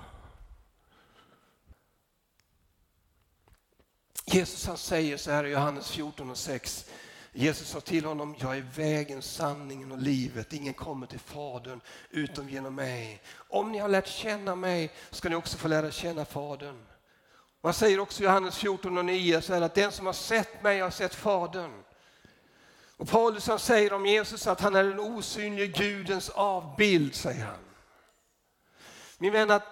Jesus 4.30 4.68
han 4.68 4.78
säger 4.78 5.18
så 5.18 5.32
här 5.32 5.44
i 5.44 5.50
Johannes 5.50 5.92
14 5.92 6.30
och 6.30 6.38
6. 6.38 6.86
Jesus 7.34 7.70
sa 7.70 7.82
till 7.82 8.06
honom, 8.06 8.36
jag 8.40 8.58
är 8.58 8.66
vägen, 8.76 9.22
sanningen 9.22 9.92
och 9.92 10.02
livet. 10.02 10.54
Ingen 10.54 10.74
kommer 10.74 11.08
till 11.08 11.20
Fadern 11.20 11.82
utom 12.10 12.50
genom 12.50 12.76
mig. 12.76 13.22
Om 13.50 13.72
ni 13.72 13.78
har 13.78 13.90
lärt 13.90 14.08
känna 14.08 14.56
mig 14.56 14.92
ska 15.12 15.30
ni 15.30 15.36
också 15.36 15.58
få 15.58 15.68
lära 15.68 15.92
känna 15.92 16.26
Fadern. 16.26 16.86
Man 17.62 17.74
säger 17.74 18.00
också 18.00 18.22
i 18.22 18.26
Johannes 18.26 18.58
14 18.58 18.98
och 18.98 19.06
9 19.06 19.42
så 19.42 19.54
här, 19.54 19.62
att 19.62 19.76
den 19.76 19.92
som 19.92 20.06
har 20.06 20.14
sett 20.14 20.64
mig 20.64 20.80
har 20.80 20.90
sett 20.90 21.16
Fadern. 21.16 21.84
Och 22.98 23.10
Paulus 23.10 23.48
han 23.48 23.60
säger 23.60 23.94
om 23.94 24.06
Jesus 24.06 24.48
att 24.48 24.62
han 24.62 24.76
är 24.76 24.84
den 24.84 25.00
osynlige 25.00 25.68
Gudens 25.68 26.30
avbild, 26.30 27.16
säger 27.16 27.46
han. 27.46 27.60
Min 29.18 29.34
vän, 29.34 29.52
att 29.52 29.64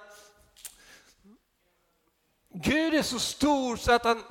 Gud 2.54 2.94
är 2.94 3.02
så 3.02 3.20
stor 3.20 3.78
så 3.78 3.92
att 3.92 4.04
han 4.04 4.24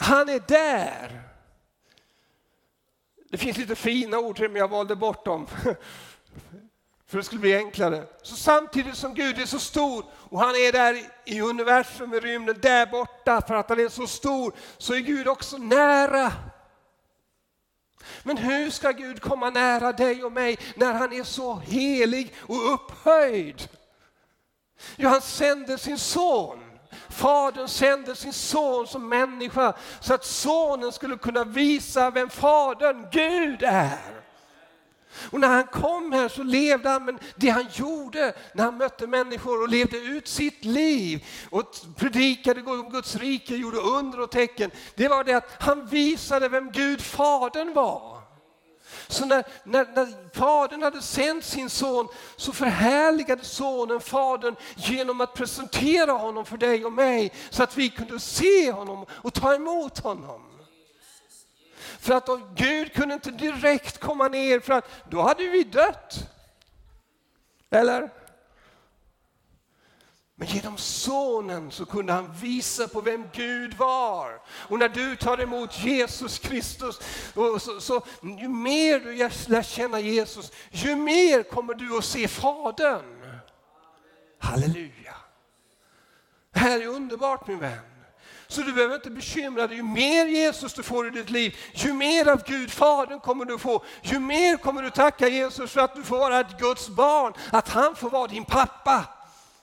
han 0.00 0.28
är 0.28 0.42
där. 0.48 1.22
Det 3.30 3.38
finns 3.38 3.56
lite 3.56 3.74
fina 3.74 4.18
ord 4.18 4.36
till 4.36 4.50
men 4.50 4.60
jag 4.60 4.68
valde 4.68 4.96
bort 4.96 5.24
dem. 5.24 5.46
För 7.06 7.18
det 7.18 7.24
skulle 7.24 7.40
bli 7.40 7.56
enklare. 7.56 8.06
Så 8.22 8.36
samtidigt 8.36 8.96
som 8.96 9.14
Gud 9.14 9.38
är 9.38 9.46
så 9.46 9.58
stor 9.58 10.04
och 10.12 10.40
han 10.40 10.54
är 10.54 10.72
där 10.72 11.02
i 11.24 11.40
universum, 11.40 12.14
i 12.14 12.20
rymden, 12.20 12.58
där 12.62 12.86
borta 12.86 13.40
för 13.40 13.54
att 13.54 13.68
han 13.68 13.80
är 13.80 13.88
så 13.88 14.06
stor, 14.06 14.52
så 14.78 14.94
är 14.94 14.98
Gud 14.98 15.28
också 15.28 15.58
nära. 15.58 16.32
Men 18.22 18.36
hur 18.36 18.70
ska 18.70 18.90
Gud 18.90 19.22
komma 19.22 19.50
nära 19.50 19.92
dig 19.92 20.24
och 20.24 20.32
mig 20.32 20.58
när 20.76 20.92
han 20.92 21.12
är 21.12 21.24
så 21.24 21.54
helig 21.54 22.34
och 22.40 22.74
upphöjd? 22.74 23.68
Jo, 24.96 25.08
han 25.08 25.20
sände 25.20 25.78
sin 25.78 25.98
son. 25.98 26.69
Fadern 27.10 27.68
sände 27.68 28.16
sin 28.16 28.32
son 28.32 28.86
som 28.86 29.08
människa 29.08 29.72
så 30.00 30.14
att 30.14 30.24
sonen 30.24 30.92
skulle 30.92 31.16
kunna 31.16 31.44
visa 31.44 32.10
vem 32.10 32.30
Fadern, 32.30 33.06
Gud, 33.12 33.62
är. 33.62 34.20
Och 35.30 35.40
när 35.40 35.48
han 35.48 35.66
kom 35.66 36.12
här 36.12 36.28
så 36.28 36.42
levde 36.42 36.88
han, 36.88 37.04
men 37.04 37.18
det 37.36 37.48
han 37.48 37.66
gjorde 37.72 38.34
när 38.54 38.64
han 38.64 38.76
mötte 38.76 39.06
människor 39.06 39.62
och 39.62 39.68
levde 39.68 39.96
ut 39.96 40.28
sitt 40.28 40.64
liv 40.64 41.26
och 41.50 41.76
predikade 41.96 42.62
om 42.62 42.90
Guds 42.90 43.16
rike, 43.16 43.56
gjorde 43.56 43.78
under 43.78 44.20
och 44.20 44.30
tecken, 44.30 44.70
det 44.94 45.08
var 45.08 45.24
det 45.24 45.34
att 45.34 45.62
han 45.62 45.86
visade 45.86 46.48
vem 46.48 46.72
Gud 46.72 47.00
Fadern 47.00 47.74
var. 47.74 48.19
Så 49.08 49.26
när, 49.26 49.44
när, 49.64 49.86
när 49.94 50.34
fadern 50.38 50.82
hade 50.82 51.02
sänt 51.02 51.44
sin 51.44 51.70
son 51.70 52.08
så 52.36 52.52
förhärligade 52.52 53.44
sonen 53.44 54.00
fadern 54.00 54.56
genom 54.76 55.20
att 55.20 55.34
presentera 55.34 56.12
honom 56.12 56.44
för 56.44 56.56
dig 56.56 56.84
och 56.84 56.92
mig 56.92 57.32
så 57.50 57.62
att 57.62 57.76
vi 57.76 57.90
kunde 57.90 58.20
se 58.20 58.72
honom 58.72 59.06
och 59.10 59.34
ta 59.34 59.54
emot 59.54 59.98
honom. 59.98 60.46
För 62.00 62.14
att 62.14 62.28
Gud 62.54 62.92
kunde 62.92 63.14
inte 63.14 63.30
direkt 63.30 63.98
komma 63.98 64.28
ner 64.28 64.60
för 64.60 64.72
att 64.72 64.90
då 65.10 65.22
hade 65.22 65.48
vi 65.48 65.64
dött. 65.64 66.18
Eller? 67.70 68.10
Men 70.40 70.48
genom 70.48 70.76
sonen 70.78 71.70
så 71.70 71.86
kunde 71.86 72.12
han 72.12 72.32
visa 72.40 72.88
på 72.88 73.00
vem 73.00 73.24
Gud 73.32 73.74
var. 73.74 74.40
Och 74.50 74.78
när 74.78 74.88
du 74.88 75.16
tar 75.16 75.40
emot 75.40 75.84
Jesus 75.84 76.38
Kristus, 76.38 77.00
så, 77.34 77.80
så, 77.80 78.02
ju 78.22 78.48
mer 78.48 79.00
du 79.00 79.16
lär 79.52 79.62
känna 79.62 80.00
Jesus, 80.00 80.52
ju 80.70 80.96
mer 80.96 81.42
kommer 81.42 81.74
du 81.74 81.96
att 81.96 82.04
se 82.04 82.28
Fadern. 82.28 83.40
Halleluja. 84.38 85.14
Det 86.52 86.58
här 86.58 86.80
är 86.80 86.86
underbart 86.86 87.46
min 87.46 87.58
vän. 87.58 87.80
Så 88.48 88.62
du 88.62 88.72
behöver 88.72 88.94
inte 88.94 89.10
bekymra 89.10 89.66
dig. 89.66 89.76
Ju 89.76 89.82
mer 89.82 90.26
Jesus 90.26 90.74
du 90.74 90.82
får 90.82 91.06
i 91.06 91.10
ditt 91.10 91.30
liv, 91.30 91.56
ju 91.72 91.92
mer 91.92 92.28
av 92.28 92.42
Gud 92.46 92.70
Fadern 92.70 93.20
kommer 93.20 93.44
du 93.44 93.58
få. 93.58 93.84
Ju 94.02 94.18
mer 94.18 94.56
kommer 94.56 94.82
du 94.82 94.90
tacka 94.90 95.28
Jesus 95.28 95.70
för 95.70 95.80
att 95.80 95.94
du 95.94 96.02
får 96.02 96.18
vara 96.18 96.40
ett 96.40 96.58
Guds 96.58 96.88
barn, 96.88 97.32
att 97.50 97.68
han 97.68 97.96
får 97.96 98.10
vara 98.10 98.26
din 98.26 98.44
pappa 98.44 99.19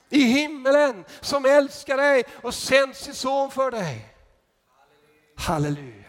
i 0.09 0.21
himmelen 0.21 1.05
som 1.21 1.45
älskar 1.45 1.97
dig 1.97 2.23
och 2.41 2.53
sänt 2.53 2.95
sin 2.95 3.13
son 3.13 3.51
för 3.51 3.71
dig. 3.71 4.13
Halleluja. 5.35 6.03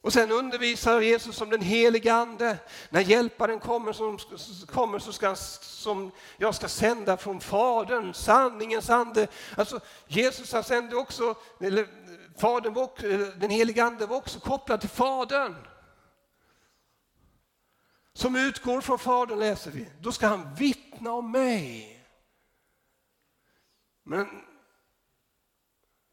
Och 0.00 0.12
sen 0.12 0.32
undervisar 0.32 1.00
Jesus 1.00 1.40
om 1.40 1.50
den 1.50 1.60
helige 1.60 2.14
Ande. 2.14 2.58
När 2.90 3.00
hjälparen 3.00 3.60
kommer, 3.60 3.92
som, 3.92 4.18
kommer 4.66 4.98
så 4.98 5.12
ska, 5.12 5.34
som 5.34 6.10
jag 6.36 6.54
ska 6.54 6.68
sända 6.68 7.16
från 7.16 7.40
Fadern, 7.40 8.14
sanningens 8.14 8.90
ande. 8.90 9.26
Alltså 9.56 9.80
Jesus 10.06 10.52
han 10.52 10.64
sände 10.64 10.96
också, 10.96 11.34
eller 11.60 11.86
Fadern 12.38 12.74
var, 12.74 12.90
den 13.40 13.50
helige 13.50 13.84
Ande 13.84 14.06
var 14.06 14.16
också 14.16 14.40
kopplad 14.40 14.80
till 14.80 14.90
Fadern 14.90 15.54
som 18.18 18.36
utgår 18.36 18.80
från 18.80 18.98
Fadern 18.98 19.38
läser 19.38 19.70
vi. 19.70 19.88
Då 20.00 20.12
ska 20.12 20.26
han 20.26 20.54
vittna 20.54 21.12
om 21.12 21.30
mig. 21.30 22.00
Men 24.02 24.26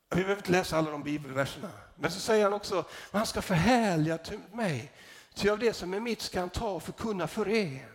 vi 0.10 0.16
behöver 0.16 0.36
inte 0.36 0.52
läsa 0.52 0.78
alla 0.78 0.92
de 0.92 1.04
bibelverserna. 1.04 1.72
Men 1.96 2.12
så 2.12 2.20
säger 2.20 2.44
han 2.44 2.54
också, 2.54 2.80
att 2.80 2.88
han 3.12 3.26
ska 3.26 3.42
förhärliga 3.42 4.20
mig. 4.52 4.92
Ty 5.34 5.50
av 5.50 5.60
det 5.60 5.74
som 5.74 5.94
är 5.94 6.00
mitt 6.00 6.22
ska 6.22 6.40
han 6.40 6.50
ta 6.50 6.70
och 6.70 6.84
förkunna 6.84 7.28
för 7.28 7.48
er. 7.48 7.92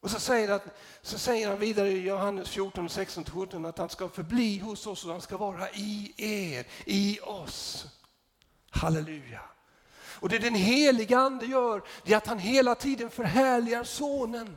Och 0.00 0.10
så 0.10 0.20
säger, 0.20 0.48
att, 0.48 0.64
så 1.02 1.18
säger 1.18 1.48
han 1.48 1.58
vidare 1.58 1.88
i 1.88 2.06
Johannes 2.06 2.50
14, 2.50 2.88
16-17 2.88 3.68
att 3.68 3.78
han 3.78 3.88
ska 3.88 4.08
förbli 4.08 4.58
hos 4.58 4.86
oss 4.86 5.04
och 5.04 5.12
han 5.12 5.20
ska 5.20 5.36
vara 5.36 5.70
i 5.70 6.14
er, 6.16 6.66
i 6.84 7.20
oss. 7.20 7.86
Halleluja. 8.70 9.53
Och 10.14 10.28
det 10.28 10.38
den 10.38 10.54
heliga 10.54 11.18
ande 11.18 11.46
gör, 11.46 11.82
det 12.04 12.12
är 12.12 12.16
att 12.16 12.26
han 12.26 12.38
hela 12.38 12.74
tiden 12.74 13.10
förhärligar 13.10 13.84
sonen. 13.84 14.56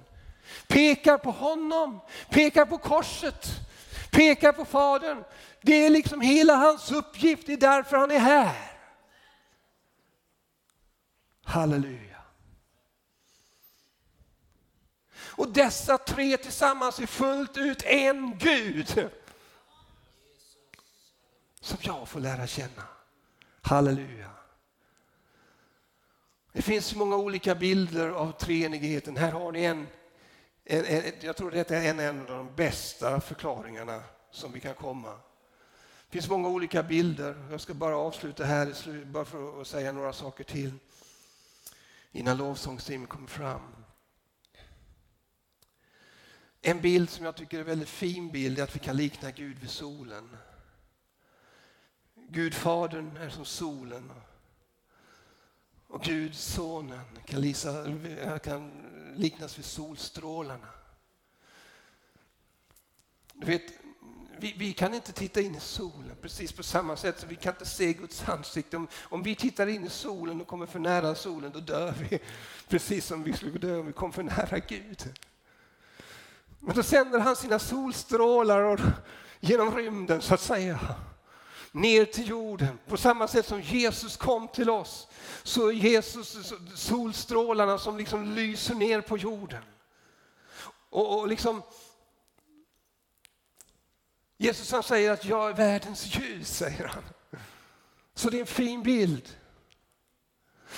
Pekar 0.68 1.18
på 1.18 1.32
honom, 1.32 2.00
pekar 2.30 2.66
på 2.66 2.78
korset, 2.78 3.48
pekar 4.12 4.52
på 4.52 4.66
Fadern. 4.66 5.24
Det 5.62 5.86
är 5.86 5.90
liksom 5.90 6.22
hela 6.22 6.56
hans 6.56 6.92
uppgift, 6.92 7.48
det 7.48 7.54
är 7.54 7.58
därför 7.58 7.98
han 7.98 8.12
är 8.12 8.20
här. 8.20 8.72
Halleluja. 11.44 12.22
Och 15.38 15.50
dessa 15.50 15.98
tre 15.98 16.38
tillsammans 16.38 17.00
är 17.00 17.06
fullt 17.06 17.58
ut 17.58 17.84
en 17.84 18.38
Gud. 18.38 19.10
Som 21.62 21.78
jag 21.82 22.08
får 22.08 22.20
lära 22.20 22.48
känna. 22.48 22.84
Halleluja. 23.62 24.37
Det 26.52 26.62
finns 26.62 26.96
många 26.96 27.18
olika 27.18 27.56
bilder 27.56 28.10
av 28.10 28.32
treenigheten. 28.32 29.18
Här 29.18 29.32
har 29.32 29.52
ni 29.52 29.64
en, 29.64 29.88
en, 30.66 30.86
en 30.86 31.04
jag 31.22 31.38
tror 31.38 31.52
detta 31.52 31.78
är 31.78 31.90
en, 31.90 32.00
en 32.00 32.20
av 32.20 32.28
de 32.28 32.56
bästa 32.56 33.22
förklaringarna 33.22 34.04
som 34.32 34.52
vi 34.52 34.60
kan 34.60 34.76
komma. 34.76 35.12
Det 36.10 36.12
finns 36.12 36.30
många 36.30 36.48
olika 36.50 36.84
bilder. 36.84 37.48
Jag 37.52 37.62
ska 37.62 37.74
bara 37.74 37.98
avsluta 37.98 38.44
här 38.44 39.06
bara 39.06 39.26
för 39.26 39.62
att 39.62 39.68
säga 39.68 39.92
några 39.92 40.14
saker 40.14 40.44
till 40.44 40.74
innan 42.12 42.38
lovsångsteamet 42.38 43.10
kommer 43.10 43.28
fram. 43.28 43.62
En 46.62 46.82
bild 46.82 47.10
som 47.10 47.26
jag 47.26 47.36
tycker 47.36 47.58
är 47.58 47.62
en 47.62 47.68
väldigt 47.68 47.90
fin 47.90 48.32
bild 48.32 48.60
är 48.60 48.64
att 48.64 48.76
vi 48.76 48.80
kan 48.80 48.98
likna 48.98 49.32
Gud 49.32 49.60
vid 49.60 49.70
solen. 49.70 50.38
Gud 52.30 52.54
Fadern 52.54 53.18
är 53.18 53.30
som 53.30 53.46
solen 53.46 54.12
och 55.88 56.04
Gud 56.04 56.36
Sonen 56.36 57.02
kan, 57.26 57.42
lisa, 57.42 57.86
kan 58.44 58.72
liknas 59.16 59.58
vid 59.58 59.66
solstrålarna. 59.66 60.68
Du 63.34 63.46
vet, 63.46 63.74
vi, 64.40 64.56
vi, 64.58 64.74
kan 64.74 64.94
inte 64.94 65.12
titta 65.12 65.42
in 65.42 65.56
i 65.56 65.60
solen 65.60 66.16
precis 66.22 66.52
på 66.52 66.64
samma 66.64 66.96
sätt 66.96 67.20
som 67.20 67.30
vi 67.30 67.36
kan 67.36 67.54
inte 67.54 67.66
se 67.66 67.94
Guds 67.94 68.30
ansikte. 68.30 68.78
Om, 68.78 68.88
om 69.02 69.24
vi 69.24 69.36
tittar 69.36 69.68
in 69.68 69.86
i 69.86 69.90
solen 69.90 70.42
och 70.42 70.48
kommer 70.48 70.66
för 70.66 70.80
nära 70.80 71.16
solen, 71.16 71.52
då 71.54 71.60
dör 71.60 71.94
vi. 72.10 72.20
Precis 72.68 73.06
som 73.06 73.24
vi 73.24 73.34
skulle 73.34 73.58
dö 73.58 73.78
om 73.78 73.86
vi 73.86 73.94
kom 73.94 74.14
för 74.14 74.24
nära 74.24 74.60
Gud. 74.60 75.14
Men 76.60 76.76
då 76.76 76.84
sänder 76.84 77.20
han 77.20 77.36
sina 77.36 77.60
solstrålar 77.60 78.62
och, 78.62 78.80
genom 79.40 79.76
rymden, 79.76 80.22
så 80.22 80.34
att 80.34 80.42
säga, 80.42 80.80
ner 81.78 82.06
till 82.06 82.30
jorden. 82.30 82.80
På 82.88 82.98
samma 82.98 83.28
sätt 83.28 83.46
som 83.46 83.62
Jesus 83.62 84.18
kom 84.18 84.48
till 84.48 84.70
oss, 84.70 85.08
så 85.44 85.68
är 85.68 85.74
Jesus 85.74 86.54
solstrålarna 86.76 87.78
som 87.78 87.98
liksom 87.98 88.36
lyser 88.36 88.76
ner 88.76 89.02
på 89.02 89.18
jorden. 89.18 89.64
Och, 90.90 91.20
och 91.20 91.28
liksom 91.28 91.62
Jesus 94.38 94.72
han 94.72 94.84
säger 94.84 95.12
att 95.12 95.26
jag 95.26 95.50
är 95.50 95.54
världens 95.54 96.16
ljus, 96.16 96.58
säger 96.58 96.88
han. 96.88 97.04
Så 98.16 98.30
det 98.30 98.38
är 98.38 98.42
en 98.42 98.48
fin 98.48 98.84
bild. 98.84 99.36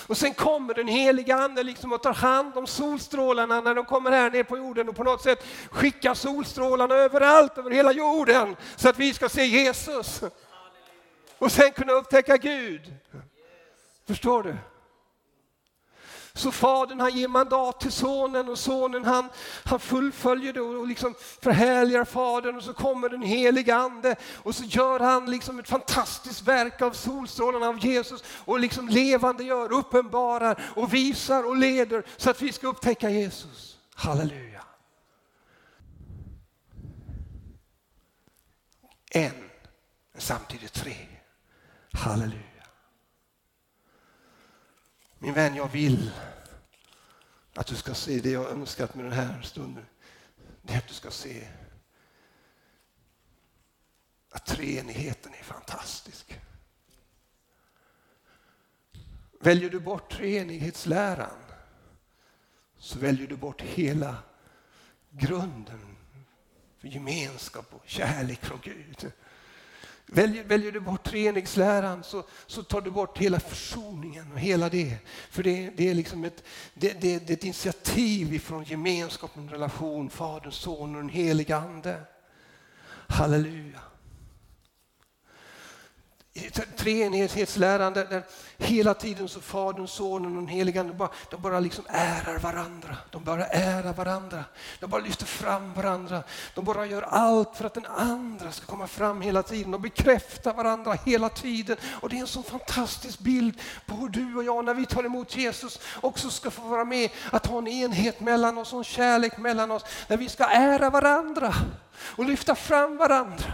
Och 0.07 0.17
sen 0.17 0.33
kommer 0.33 0.73
den 0.73 0.87
heliga 0.87 1.35
ande 1.35 1.63
liksom 1.63 1.93
och 1.93 2.03
tar 2.03 2.13
hand 2.13 2.57
om 2.57 2.67
solstrålarna 2.67 3.61
när 3.61 3.75
de 3.75 3.85
kommer 3.85 4.11
här 4.11 4.31
ner 4.31 4.43
på 4.43 4.57
jorden 4.57 4.89
och 4.89 4.95
på 4.95 5.03
något 5.03 5.23
sätt 5.23 5.45
skickar 5.71 6.13
solstrålarna 6.13 6.95
överallt 6.95 7.57
över 7.57 7.71
hela 7.71 7.91
jorden 7.91 8.55
så 8.75 8.89
att 8.89 8.99
vi 8.99 9.13
ska 9.13 9.29
se 9.29 9.45
Jesus. 9.45 10.21
Och 11.39 11.51
sen 11.51 11.71
kunna 11.71 11.93
upptäcka 11.93 12.37
Gud. 12.37 12.93
Förstår 14.07 14.43
du? 14.43 14.57
Så 16.33 16.51
fadern 16.51 16.99
han 16.99 17.17
ger 17.17 17.27
mandat 17.27 17.79
till 17.79 17.91
sonen 17.91 18.49
och 18.49 18.59
sonen 18.59 19.05
han, 19.05 19.29
han 19.65 19.79
fullföljer 19.79 20.53
det 20.53 20.61
och 20.61 20.87
liksom 20.87 21.15
förhärligar 21.41 22.05
fadern 22.05 22.55
och 22.55 22.63
så 22.63 22.73
kommer 22.73 23.09
den 23.09 23.21
heliga 23.21 23.75
ande 23.75 24.15
och 24.35 24.55
så 24.55 24.63
gör 24.63 24.99
han 24.99 25.31
liksom 25.31 25.59
ett 25.59 25.67
fantastiskt 25.67 26.41
verk 26.41 26.81
av 26.81 26.91
solstrålarna 26.91 27.67
av 27.67 27.85
Jesus 27.85 28.23
och 28.45 28.59
liksom 28.59 28.89
levande 28.89 29.43
gör, 29.43 29.71
uppenbarar 29.71 30.61
och 30.75 30.93
visar 30.93 31.43
och 31.43 31.55
leder 31.55 32.03
så 32.17 32.29
att 32.29 32.41
vi 32.41 32.51
ska 32.51 32.67
upptäcka 32.67 33.09
Jesus. 33.09 33.77
Halleluja. 33.95 34.63
En, 39.11 39.49
samtidigt 40.17 40.73
tre. 40.73 41.18
Halleluja. 41.93 42.43
Min 45.19 45.33
vän, 45.33 45.55
jag 45.55 45.67
vill 45.67 46.11
att 47.53 47.67
du 47.67 47.75
ska 47.75 47.93
se 47.93 48.19
det 48.19 48.31
jag 48.31 48.51
önskat 48.51 48.95
med 48.95 49.05
den 49.05 49.13
här 49.13 49.41
stunden. 49.41 49.85
Det 50.61 50.73
är 50.73 50.77
att 50.77 50.87
du 50.87 50.93
ska 50.93 51.11
se 51.11 51.47
att 54.31 54.45
treenigheten 54.45 55.33
är 55.33 55.43
fantastisk. 55.43 56.39
Väljer 59.39 59.69
du 59.69 59.79
bort 59.79 60.11
treenighetsläran 60.11 61.39
så 62.77 62.99
väljer 62.99 63.27
du 63.27 63.35
bort 63.35 63.61
hela 63.61 64.17
grunden 65.09 65.97
för 66.77 66.87
gemenskap 66.87 67.73
och 67.73 67.83
kärlek 67.85 68.45
från 68.45 68.59
Gud. 68.63 69.11
Väljer, 70.11 70.43
väljer 70.43 70.71
du 70.71 70.79
bort 70.79 71.03
treenighetsläran 71.03 72.03
så, 72.03 72.23
så 72.47 72.63
tar 72.63 72.81
du 72.81 72.91
bort 72.91 73.17
hela 73.17 73.39
försoningen 73.39 74.31
och 74.31 74.39
hela 74.39 74.69
det. 74.69 74.97
För 75.29 75.43
det, 75.43 75.69
det 75.77 75.89
är 75.89 75.93
liksom 75.93 76.23
ett, 76.23 76.43
det, 76.73 77.01
det, 77.01 77.27
det 77.27 77.33
är 77.33 77.37
ett 77.37 77.43
initiativ 77.43 78.33
ifrån 78.33 78.63
gemenskapen, 78.63 79.49
relation, 79.49 80.09
Fadern, 80.09 80.51
Sonen 80.51 80.95
och 80.95 81.01
den 81.01 81.09
helige 81.09 81.57
Ande. 81.57 82.01
Halleluja 83.07 83.79
treenighetsläran 86.77 87.93
där, 87.93 88.05
där 88.05 88.23
hela 88.57 88.93
tiden 88.93 89.29
så 89.29 89.41
Fadern, 89.41 89.87
Sonen 89.87 90.31
och 90.31 90.41
den 90.41 90.47
helige 90.47 90.79
Ande 90.79 90.93
bara, 90.93 91.09
de 91.29 91.41
bara 91.41 91.59
liksom 91.59 91.83
ärar 91.87 92.39
varandra. 92.39 92.97
De 93.11 93.23
bara 93.23 93.45
ärar 93.45 93.93
varandra. 93.93 94.43
De 94.79 94.89
bara 94.89 95.01
lyfter 95.01 95.25
fram 95.25 95.73
varandra. 95.73 96.23
De 96.55 96.65
bara 96.65 96.85
gör 96.85 97.01
allt 97.01 97.57
för 97.57 97.65
att 97.65 97.73
den 97.73 97.85
andra 97.85 98.51
ska 98.51 98.65
komma 98.65 98.87
fram 98.87 99.21
hela 99.21 99.43
tiden. 99.43 99.71
De 99.71 99.81
bekräftar 99.81 100.53
varandra 100.53 100.93
hela 101.05 101.29
tiden. 101.29 101.77
Och 102.01 102.09
det 102.09 102.15
är 102.15 102.21
en 102.21 102.27
sån 102.27 102.43
fantastisk 102.43 103.19
bild 103.19 103.61
på 103.85 103.95
hur 103.95 104.09
du 104.09 104.35
och 104.35 104.43
jag 104.43 104.65
när 104.65 104.73
vi 104.73 104.85
tar 104.85 105.03
emot 105.03 105.37
Jesus 105.37 105.79
också 106.01 106.29
ska 106.29 106.51
få 106.51 106.61
vara 106.61 106.85
med 106.85 107.09
att 107.31 107.45
ha 107.45 107.57
en 107.57 107.67
enhet 107.67 108.19
mellan 108.19 108.57
oss, 108.57 108.73
en 108.73 108.83
kärlek 108.83 109.37
mellan 109.37 109.71
oss. 109.71 109.85
När 110.07 110.17
vi 110.17 110.29
ska 110.29 110.45
ära 110.45 110.89
varandra 110.89 111.53
och 112.01 112.25
lyfta 112.25 112.55
fram 112.55 112.97
varandra. 112.97 113.53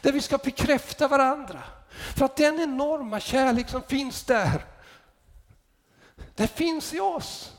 Där 0.00 0.12
vi 0.12 0.20
ska 0.20 0.38
bekräfta 0.38 1.08
varandra. 1.08 1.62
För 2.16 2.24
att 2.24 2.36
den 2.36 2.60
enorma 2.60 3.20
kärlek 3.20 3.68
som 3.68 3.82
finns 3.82 4.24
där, 4.24 4.64
den 6.34 6.48
finns 6.48 6.94
i 6.94 7.00
oss. 7.00 7.52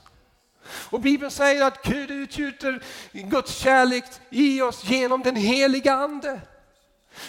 Och 0.67 1.01
Bibeln 1.01 1.31
säger 1.31 1.65
att 1.65 1.83
Gud 1.83 2.11
utgjuter 2.11 2.83
Guds 3.11 3.57
kärlek 3.57 4.03
i 4.29 4.61
oss 4.61 4.83
genom 4.83 5.21
den 5.21 5.35
heliga 5.35 5.93
Ande. 5.93 6.41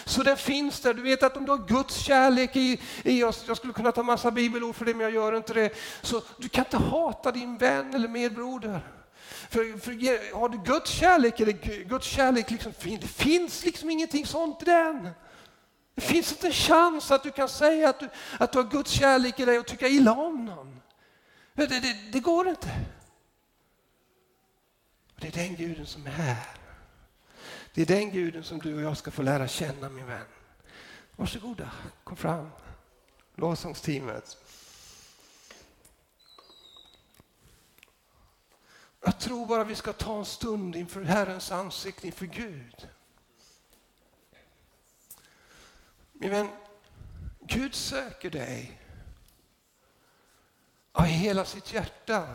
Så 0.05 0.23
den 0.23 0.37
finns 0.37 0.79
där. 0.79 0.93
Du 0.93 1.01
vet 1.01 1.23
att 1.23 1.37
om 1.37 1.45
du 1.45 1.51
har 1.51 1.67
Guds 1.67 1.95
kärlek 1.95 2.55
i, 2.55 2.79
i 3.03 3.23
oss, 3.23 3.43
jag 3.47 3.57
skulle 3.57 3.73
kunna 3.73 3.91
ta 3.91 4.03
massa 4.03 4.31
bibelord 4.31 4.75
för 4.75 4.85
det 4.85 4.93
men 4.93 5.01
jag 5.03 5.13
gör 5.13 5.37
inte 5.37 5.53
det. 5.53 5.75
Så 6.01 6.21
du 6.37 6.49
kan 6.49 6.65
inte 6.65 6.77
hata 6.77 7.31
din 7.31 7.57
vän 7.57 7.93
eller 7.93 8.07
medbroder. 8.07 8.79
För, 9.49 9.79
för 9.79 10.35
har 10.35 10.49
du 10.49 10.57
Guds 10.57 10.91
kärlek, 10.91 11.39
eller 11.39 11.83
Guds 11.83 12.07
kärlek 12.07 12.51
liksom, 12.51 12.73
det 12.81 13.07
finns 13.07 13.65
liksom 13.65 13.89
ingenting 13.89 14.25
sånt 14.25 14.61
i 14.61 14.65
den. 14.65 15.09
Det 15.97 16.01
finns 16.01 16.31
inte 16.31 16.47
en 16.47 16.53
chans 16.53 17.11
att 17.11 17.23
du 17.23 17.31
kan 17.31 17.49
säga 17.49 17.89
att 17.89 17.99
du, 17.99 18.09
att 18.39 18.51
du 18.51 18.57
har 18.57 18.69
Guds 18.69 18.91
kärlek 18.91 19.39
i 19.39 19.45
dig 19.45 19.59
och 19.59 19.65
tycka 19.65 19.87
illa 19.87 20.11
om 20.11 20.45
någon. 20.45 20.81
Det, 21.53 21.65
det, 21.65 22.11
det 22.11 22.19
går 22.19 22.47
inte. 22.47 22.85
Det 25.15 25.27
är 25.27 25.31
den 25.31 25.55
guden 25.55 25.85
som 25.85 26.07
är 26.07 26.11
här. 26.11 26.47
Det 27.73 27.81
är 27.81 27.85
den 27.85 28.11
guden 28.11 28.43
som 28.43 28.59
du 28.59 28.75
och 28.75 28.81
jag 28.81 28.97
ska 28.97 29.11
få 29.11 29.21
lära 29.21 29.47
känna 29.47 29.89
min 29.89 30.05
vän. 30.05 30.25
Varsågoda, 31.15 31.71
kom 32.03 32.17
fram. 32.17 32.49
Lovsångsteamet. 33.35 34.37
Jag 39.01 39.19
tror 39.19 39.45
bara 39.45 39.63
vi 39.63 39.75
ska 39.75 39.93
ta 39.93 40.19
en 40.19 40.25
stund 40.25 40.75
inför 40.75 41.03
Herrens 41.03 41.51
ansikte, 41.51 42.07
inför 42.07 42.25
Gud. 42.25 42.87
Min 46.19 46.29
vän, 46.29 46.47
Gud 47.39 47.75
söker 47.75 48.29
dig 48.29 48.81
av 50.91 51.05
hela 51.05 51.45
sitt 51.45 51.73
hjärta. 51.73 52.27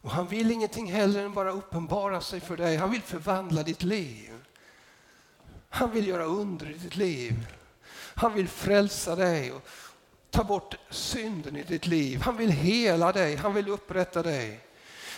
Och 0.00 0.10
han 0.10 0.26
vill 0.26 0.50
ingenting 0.50 0.92
hellre 0.92 1.22
än 1.22 1.34
bara 1.34 1.50
uppenbara 1.50 2.20
sig 2.20 2.40
för 2.40 2.56
dig. 2.56 2.76
Han 2.76 2.90
vill 2.90 3.02
förvandla 3.02 3.62
ditt 3.62 3.82
liv. 3.82 4.32
Han 5.68 5.90
vill 5.90 6.06
göra 6.06 6.24
under 6.24 6.70
i 6.70 6.74
ditt 6.74 6.96
liv. 6.96 7.46
Han 8.14 8.34
vill 8.34 8.48
frälsa 8.48 9.16
dig 9.16 9.52
och 9.52 9.68
ta 10.30 10.44
bort 10.44 10.74
synden 10.90 11.56
i 11.56 11.62
ditt 11.62 11.86
liv. 11.86 12.20
Han 12.20 12.36
vill 12.36 12.50
hela 12.50 13.12
dig, 13.12 13.36
han 13.36 13.54
vill 13.54 13.68
upprätta 13.68 14.22
dig. 14.22 14.60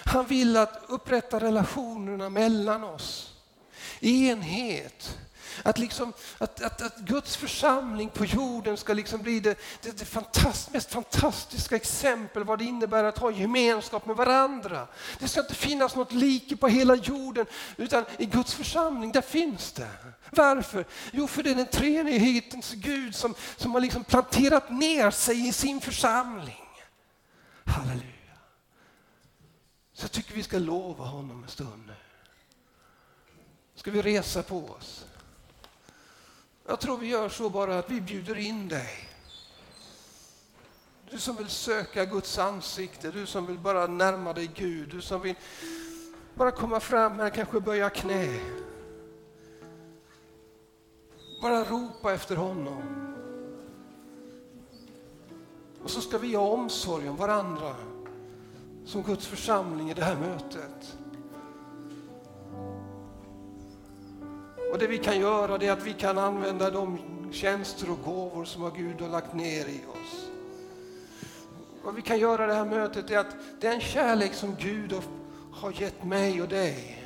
Han 0.04 0.26
vill 0.26 0.56
att 0.56 0.84
upprätta 0.88 1.40
relationerna 1.40 2.30
mellan 2.30 2.84
oss. 2.84 3.34
i 4.00 4.28
Enhet 4.28 5.18
att, 5.62 5.78
liksom, 5.78 6.12
att, 6.38 6.62
att, 6.62 6.82
att 6.82 6.98
Guds 6.98 7.36
församling 7.36 8.08
på 8.08 8.24
jorden 8.24 8.76
ska 8.76 8.92
liksom 8.92 9.22
bli 9.22 9.40
det, 9.40 9.58
det, 9.82 9.98
det 9.98 10.04
fantast, 10.04 10.72
mest 10.72 10.90
fantastiska 10.90 11.76
exempel 11.76 12.44
vad 12.44 12.58
det 12.58 12.64
innebär 12.64 13.04
att 13.04 13.18
ha 13.18 13.30
gemenskap 13.30 14.06
med 14.06 14.16
varandra. 14.16 14.86
Det 15.18 15.28
ska 15.28 15.40
inte 15.40 15.54
finnas 15.54 15.96
något 15.96 16.12
like 16.12 16.56
på 16.56 16.68
hela 16.68 16.94
jorden 16.94 17.46
utan 17.76 18.04
i 18.18 18.26
Guds 18.26 18.54
församling, 18.54 19.12
där 19.12 19.20
finns 19.20 19.72
det. 19.72 19.88
Varför? 20.30 20.84
Jo, 21.12 21.26
för 21.26 21.42
det 21.42 21.50
är 21.50 21.54
den 21.54 21.66
treenighetens 21.66 22.72
Gud 22.72 23.14
som, 23.14 23.34
som 23.56 23.72
har 23.72 23.80
liksom 23.80 24.04
planterat 24.04 24.70
ner 24.70 25.10
sig 25.10 25.48
i 25.48 25.52
sin 25.52 25.80
församling. 25.80 26.64
Halleluja. 27.64 28.08
Så 29.92 30.04
jag 30.04 30.12
tycker 30.12 30.34
vi 30.34 30.42
ska 30.42 30.58
lova 30.58 31.04
honom 31.04 31.42
en 31.42 31.48
stund 31.48 31.86
nu. 31.86 31.94
Ska 33.74 33.90
vi 33.90 34.02
resa 34.02 34.42
på 34.42 34.58
oss? 34.58 35.06
Jag 36.68 36.80
tror 36.80 36.98
vi 36.98 37.06
gör 37.06 37.28
så 37.28 37.50
bara 37.50 37.78
att 37.78 37.90
vi 37.90 38.00
bjuder 38.00 38.38
in 38.38 38.68
dig. 38.68 39.08
Du 41.10 41.18
som 41.18 41.36
vill 41.36 41.48
söka 41.48 42.04
Guds 42.04 42.38
ansikte, 42.38 43.10
du 43.10 43.26
som 43.26 43.46
vill 43.46 43.58
bara 43.58 43.86
närma 43.86 44.32
dig 44.32 44.50
Gud, 44.54 44.88
du 44.88 45.00
som 45.00 45.20
vill 45.20 45.34
bara 46.34 46.50
komma 46.50 46.80
fram 46.80 47.18
här, 47.18 47.30
kanske 47.30 47.60
böja 47.60 47.90
knä. 47.90 48.40
Bara 51.42 51.64
ropa 51.64 52.12
efter 52.12 52.36
honom. 52.36 52.82
Och 55.82 55.90
så 55.90 56.00
ska 56.00 56.18
vi 56.18 56.34
ha 56.34 56.48
omsorg 56.48 57.08
om 57.08 57.16
varandra 57.16 57.74
som 58.84 59.02
Guds 59.02 59.26
församling 59.26 59.90
i 59.90 59.94
det 59.94 60.04
här 60.04 60.16
mötet. 60.16 60.98
Och 64.72 64.78
det 64.78 64.86
vi 64.86 64.98
kan 64.98 65.20
göra 65.20 65.64
är 65.64 65.72
att 65.72 65.86
vi 65.86 65.92
kan 65.92 66.18
använda 66.18 66.70
de 66.70 66.98
tjänster 67.32 67.90
och 67.90 68.02
gåvor 68.04 68.44
som 68.44 68.72
Gud 68.76 69.00
har 69.00 69.08
lagt 69.08 69.34
ner 69.34 69.66
i 69.68 69.80
oss. 69.88 70.28
Vad 71.84 71.94
vi 71.94 72.02
kan 72.02 72.18
göra 72.18 72.44
i 72.44 72.46
det 72.46 72.54
här 72.54 72.64
mötet 72.64 73.10
är 73.10 73.18
att 73.18 73.36
den 73.60 73.80
kärlek 73.80 74.34
som 74.34 74.56
Gud 74.58 74.94
har 75.52 75.72
gett 75.82 76.04
mig 76.04 76.42
och 76.42 76.48
dig, 76.48 77.04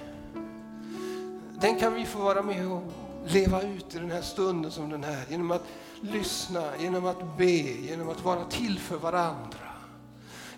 den 1.60 1.78
kan 1.78 1.94
vi 1.94 2.04
få 2.04 2.18
vara 2.18 2.42
med 2.42 2.72
och 2.72 2.82
leva 3.26 3.62
ut 3.62 3.94
i 3.94 3.98
den 3.98 4.10
här 4.10 4.22
stunden 4.22 4.70
som 4.70 4.90
den 4.90 5.04
här. 5.04 5.24
Genom 5.28 5.50
att 5.50 5.64
lyssna, 6.00 6.62
genom 6.78 7.06
att 7.06 7.38
be, 7.38 7.44
genom 7.44 8.08
att 8.08 8.24
vara 8.24 8.44
till 8.44 8.78
för 8.78 8.96
varandra. 8.96 9.58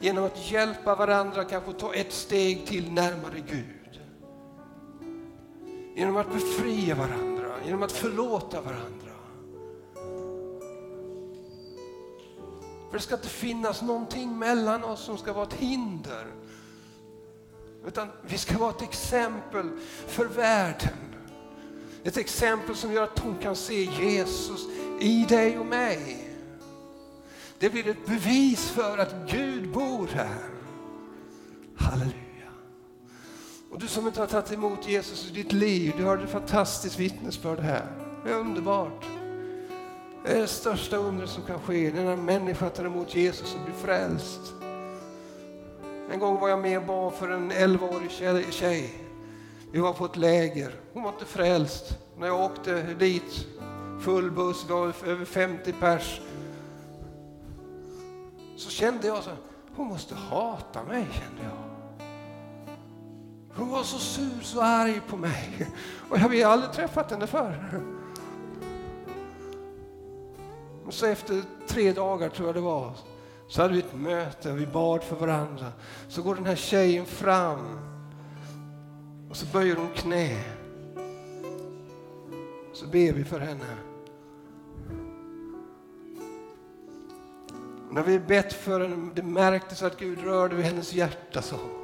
Genom 0.01 0.25
att 0.25 0.51
hjälpa 0.51 0.95
varandra 0.95 1.45
kanske 1.45 1.73
ta 1.73 1.95
ett 1.95 2.13
steg 2.13 2.67
till 2.67 2.93
närmare 2.93 3.43
Gud. 3.51 3.84
Genom 5.95 6.17
att 6.17 6.33
befria 6.33 6.95
varandra, 6.95 7.53
genom 7.65 7.83
att 7.83 7.93
förlåta 7.93 8.61
varandra. 8.61 9.05
För 12.91 12.99
det 12.99 13.05
ska 13.05 13.15
inte 13.15 13.29
finnas 13.29 13.83
någonting 13.83 14.39
mellan 14.39 14.85
oss 14.85 15.01
som 15.01 15.19
ska 15.19 15.33
vara 15.33 15.47
ett 15.47 15.55
hinder. 15.55 16.27
Utan 17.87 18.09
vi 18.23 18.39
ska 18.39 18.59
vara 18.59 18.71
ett 18.71 18.83
exempel 18.83 19.71
för 20.07 20.25
världen. 20.25 21.15
Ett 22.05 22.17
exempel 22.17 22.77
som 22.77 22.93
gör 22.93 23.03
att 23.03 23.19
hon 23.19 23.39
kan 23.39 23.57
se 23.57 23.85
Jesus 23.85 24.67
i 25.01 25.25
dig 25.29 25.59
och 25.59 25.67
mig. 25.67 26.31
Det 27.59 27.71
blir 27.71 27.89
ett 27.89 28.07
bevis 28.07 28.71
för 28.71 28.99
att 28.99 29.15
Gud 29.31 29.73
bor 29.73 30.07
här. 30.07 30.51
Halleluja. 31.77 32.24
Och 33.75 33.81
du 33.81 33.89
som 33.89 34.07
inte 34.07 34.21
har 34.21 34.27
tagit 34.27 34.53
emot 34.53 34.89
Jesus 34.89 35.31
i 35.31 35.33
ditt 35.33 35.53
liv, 35.53 35.95
du 35.97 36.05
har 36.05 36.19
ett 36.19 36.31
fantastiskt 36.31 36.99
vittnesbörd 36.99 37.59
här. 37.59 37.87
Det 38.25 38.31
är 38.31 38.39
underbart. 38.39 39.07
Det 40.25 40.33
är 40.33 40.41
det 40.41 40.47
största 40.47 40.97
undret 40.97 41.31
som 41.31 41.43
kan 41.43 41.61
ske, 41.61 41.93
när 41.95 42.13
en 42.13 42.25
människa 42.25 42.71
tar 42.71 42.85
emot 42.85 43.15
Jesus 43.15 43.55
och 43.55 43.61
blir 43.65 43.75
frälst. 43.75 44.41
En 46.11 46.19
gång 46.19 46.41
var 46.41 46.49
jag 46.49 46.59
med 46.59 46.79
och 46.79 46.85
bad 46.85 47.15
för 47.15 47.31
en 47.31 47.53
11-årig 47.53 48.53
tjej. 48.53 48.95
Vi 49.73 49.79
var 49.79 49.93
på 49.93 50.05
ett 50.05 50.17
läger. 50.17 50.75
Hon 50.93 51.03
var 51.03 51.13
inte 51.13 51.25
frälst. 51.25 51.99
När 52.19 52.27
jag 52.27 52.41
åkte 52.41 52.83
dit, 52.83 53.47
full 54.01 54.31
buss, 54.31 54.65
vi 54.69 54.73
var 54.73 54.93
över 55.07 55.25
50 55.25 55.73
pers 55.73 56.21
så 58.57 58.71
kände 58.71 59.07
jag 59.07 59.23
så 59.23 59.31
hon 59.77 59.87
måste 59.87 60.15
hata 60.15 60.85
mig, 60.85 61.07
kände 61.13 61.43
jag. 61.43 61.74
Hon 63.57 63.71
var 63.71 63.83
så 63.83 63.99
sur, 63.99 64.41
så 64.43 64.61
arg 64.61 65.01
på 65.09 65.17
mig. 65.17 65.71
Och 66.11 66.19
jag 66.19 66.47
har 66.47 66.53
aldrig 66.53 66.73
träffat 66.73 67.11
henne 67.11 67.27
förr. 67.27 67.83
Och 70.87 70.95
så 70.95 71.07
efter 71.07 71.43
tre 71.67 71.93
dagar, 71.93 72.29
tror 72.29 72.49
jag 72.49 72.55
det 72.55 72.61
var, 72.61 72.93
så 73.49 73.63
hade 73.63 73.75
vi 73.75 73.81
ett 73.81 73.95
möte 73.95 74.51
och 74.51 74.61
vi 74.61 74.67
bad 74.67 75.03
för 75.03 75.17
varandra. 75.17 75.73
Så 76.09 76.23
går 76.23 76.35
den 76.35 76.47
här 76.47 76.57
tjejen 76.57 77.07
fram 77.07 77.79
och 79.31 79.37
så 79.37 79.47
böjer 79.47 79.77
hon 79.77 79.89
knä. 79.95 80.45
Så 82.73 82.87
ber 82.87 83.13
vi 83.13 83.25
för 83.25 83.41
henne. 83.41 83.77
När 87.91 88.03
vi 88.03 88.19
bett 88.19 88.53
för 88.53 88.81
henne, 88.81 89.11
det 89.15 89.23
märktes 89.23 89.83
att 89.83 89.99
Gud 89.99 90.25
rörde 90.25 90.55
vid 90.55 90.65
hennes 90.65 90.93
hjärta. 90.93 91.43
så. 91.43 91.84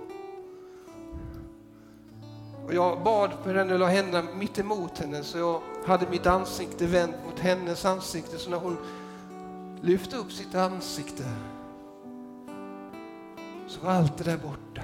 Och 2.70 2.76
jag 2.76 3.02
bad 3.02 3.30
för 3.44 3.54
henne, 3.54 3.78
la 3.78 3.86
händerna 3.86 4.28
mitt 4.34 4.58
emot 4.58 4.98
henne 4.98 5.22
så 5.22 5.38
jag 5.38 5.60
hade 5.86 6.06
mitt 6.10 6.26
ansikte 6.26 6.86
vänt 6.86 7.16
mot 7.26 7.38
hennes 7.38 7.84
ansikte. 7.84 8.38
Så 8.38 8.50
när 8.50 8.56
hon 8.56 8.76
lyfte 9.80 10.16
upp 10.16 10.32
sitt 10.32 10.54
ansikte 10.54 11.24
så 13.66 13.80
var 13.80 13.92
allt 13.92 14.18
det 14.18 14.24
där 14.24 14.36
borta. 14.36 14.82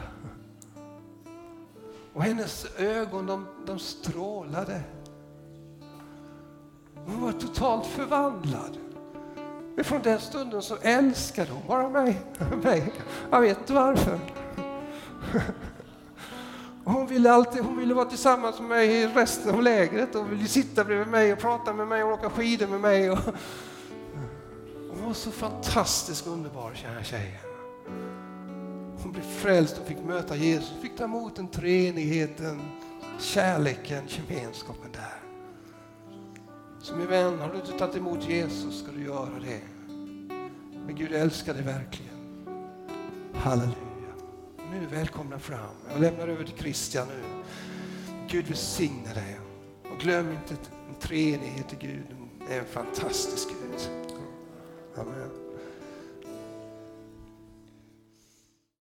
Och 2.13 2.23
hennes 2.23 2.67
ögon 2.79 3.27
de, 3.27 3.47
de 3.67 3.79
strålade. 3.79 4.81
Hon 6.95 7.21
var 7.21 7.33
totalt 7.33 7.87
förvandlad. 7.87 8.79
Men 9.75 9.85
från 9.85 10.03
den 10.03 10.21
stunden 10.21 10.63
så 10.63 10.77
älskade 10.83 11.51
hon 11.53 11.63
bara 11.67 11.89
mig. 11.89 12.21
mig. 12.63 12.93
Jag 13.31 13.41
vet 13.41 13.59
inte 13.59 13.73
varför. 13.73 14.19
Hon 16.89 17.07
ville, 17.07 17.33
alltid, 17.33 17.63
hon 17.63 17.79
ville 17.79 17.95
vara 17.95 18.05
tillsammans 18.05 18.61
med 18.61 18.69
mig 18.69 18.89
i 18.89 19.07
resten 19.07 19.55
av 19.55 19.63
lägret 19.63 20.15
och 20.15 20.33
ville 20.33 20.49
sitta 20.49 20.85
bredvid 20.85 21.09
mig 21.09 21.33
och 21.33 21.39
prata 21.39 21.73
med 21.73 21.89
mig 21.89 22.03
och 22.03 22.13
åka 22.13 22.31
skidor 22.31 22.67
med 22.67 22.81
mig. 22.81 23.11
Och... 23.11 23.19
Hon 24.91 25.07
var 25.07 25.13
så 25.13 25.31
fantastiskt 25.31 26.27
underbar, 26.27 26.73
kära 26.75 27.03
tjejen. 27.03 27.41
Hon 29.03 29.13
blev 29.13 29.23
frälst 29.23 29.79
och 29.79 29.87
fick 29.87 29.99
möta 29.99 30.37
Jesus, 30.37 30.75
fick 30.83 30.97
ta 30.97 31.05
emot 31.05 31.37
den 31.37 31.49
treenigheten, 31.49 32.61
kärleken, 33.19 34.05
gemenskapen 34.07 34.93
där. 34.93 35.21
Så 36.83 36.97
min 36.97 37.07
vän, 37.07 37.39
har 37.39 37.53
du 37.53 37.57
inte 37.57 37.79
tagit 37.79 37.97
emot 37.97 38.29
Jesus 38.29 38.83
ska 38.83 38.93
du 38.93 39.05
göra 39.05 39.39
det. 39.43 39.61
Men 40.87 40.95
Gud 40.95 41.13
älskar 41.13 41.55
dig 41.55 41.63
verkligen. 41.63 42.17
Halleluja. 43.35 43.86
Nu 44.71 44.87
välkomna 44.87 45.39
fram. 45.39 45.75
Jag 45.93 46.01
lämnar 46.01 46.29
över 46.29 46.45
till 46.45 46.57
Christian 46.57 47.09
nu. 47.09 47.23
Gud 48.29 48.47
välsigne 48.47 49.15
dig. 49.15 49.41
Och 49.93 49.99
glöm 49.99 50.31
inte 50.31 50.55
att 50.55 50.71
en 50.89 50.95
treenighet 51.01 51.73
i 51.73 51.77
Gud 51.87 52.17
är 52.51 52.59
en 52.59 52.67
fantastisk 52.67 53.49
Gud. 53.49 53.91
Amen. 54.97 55.46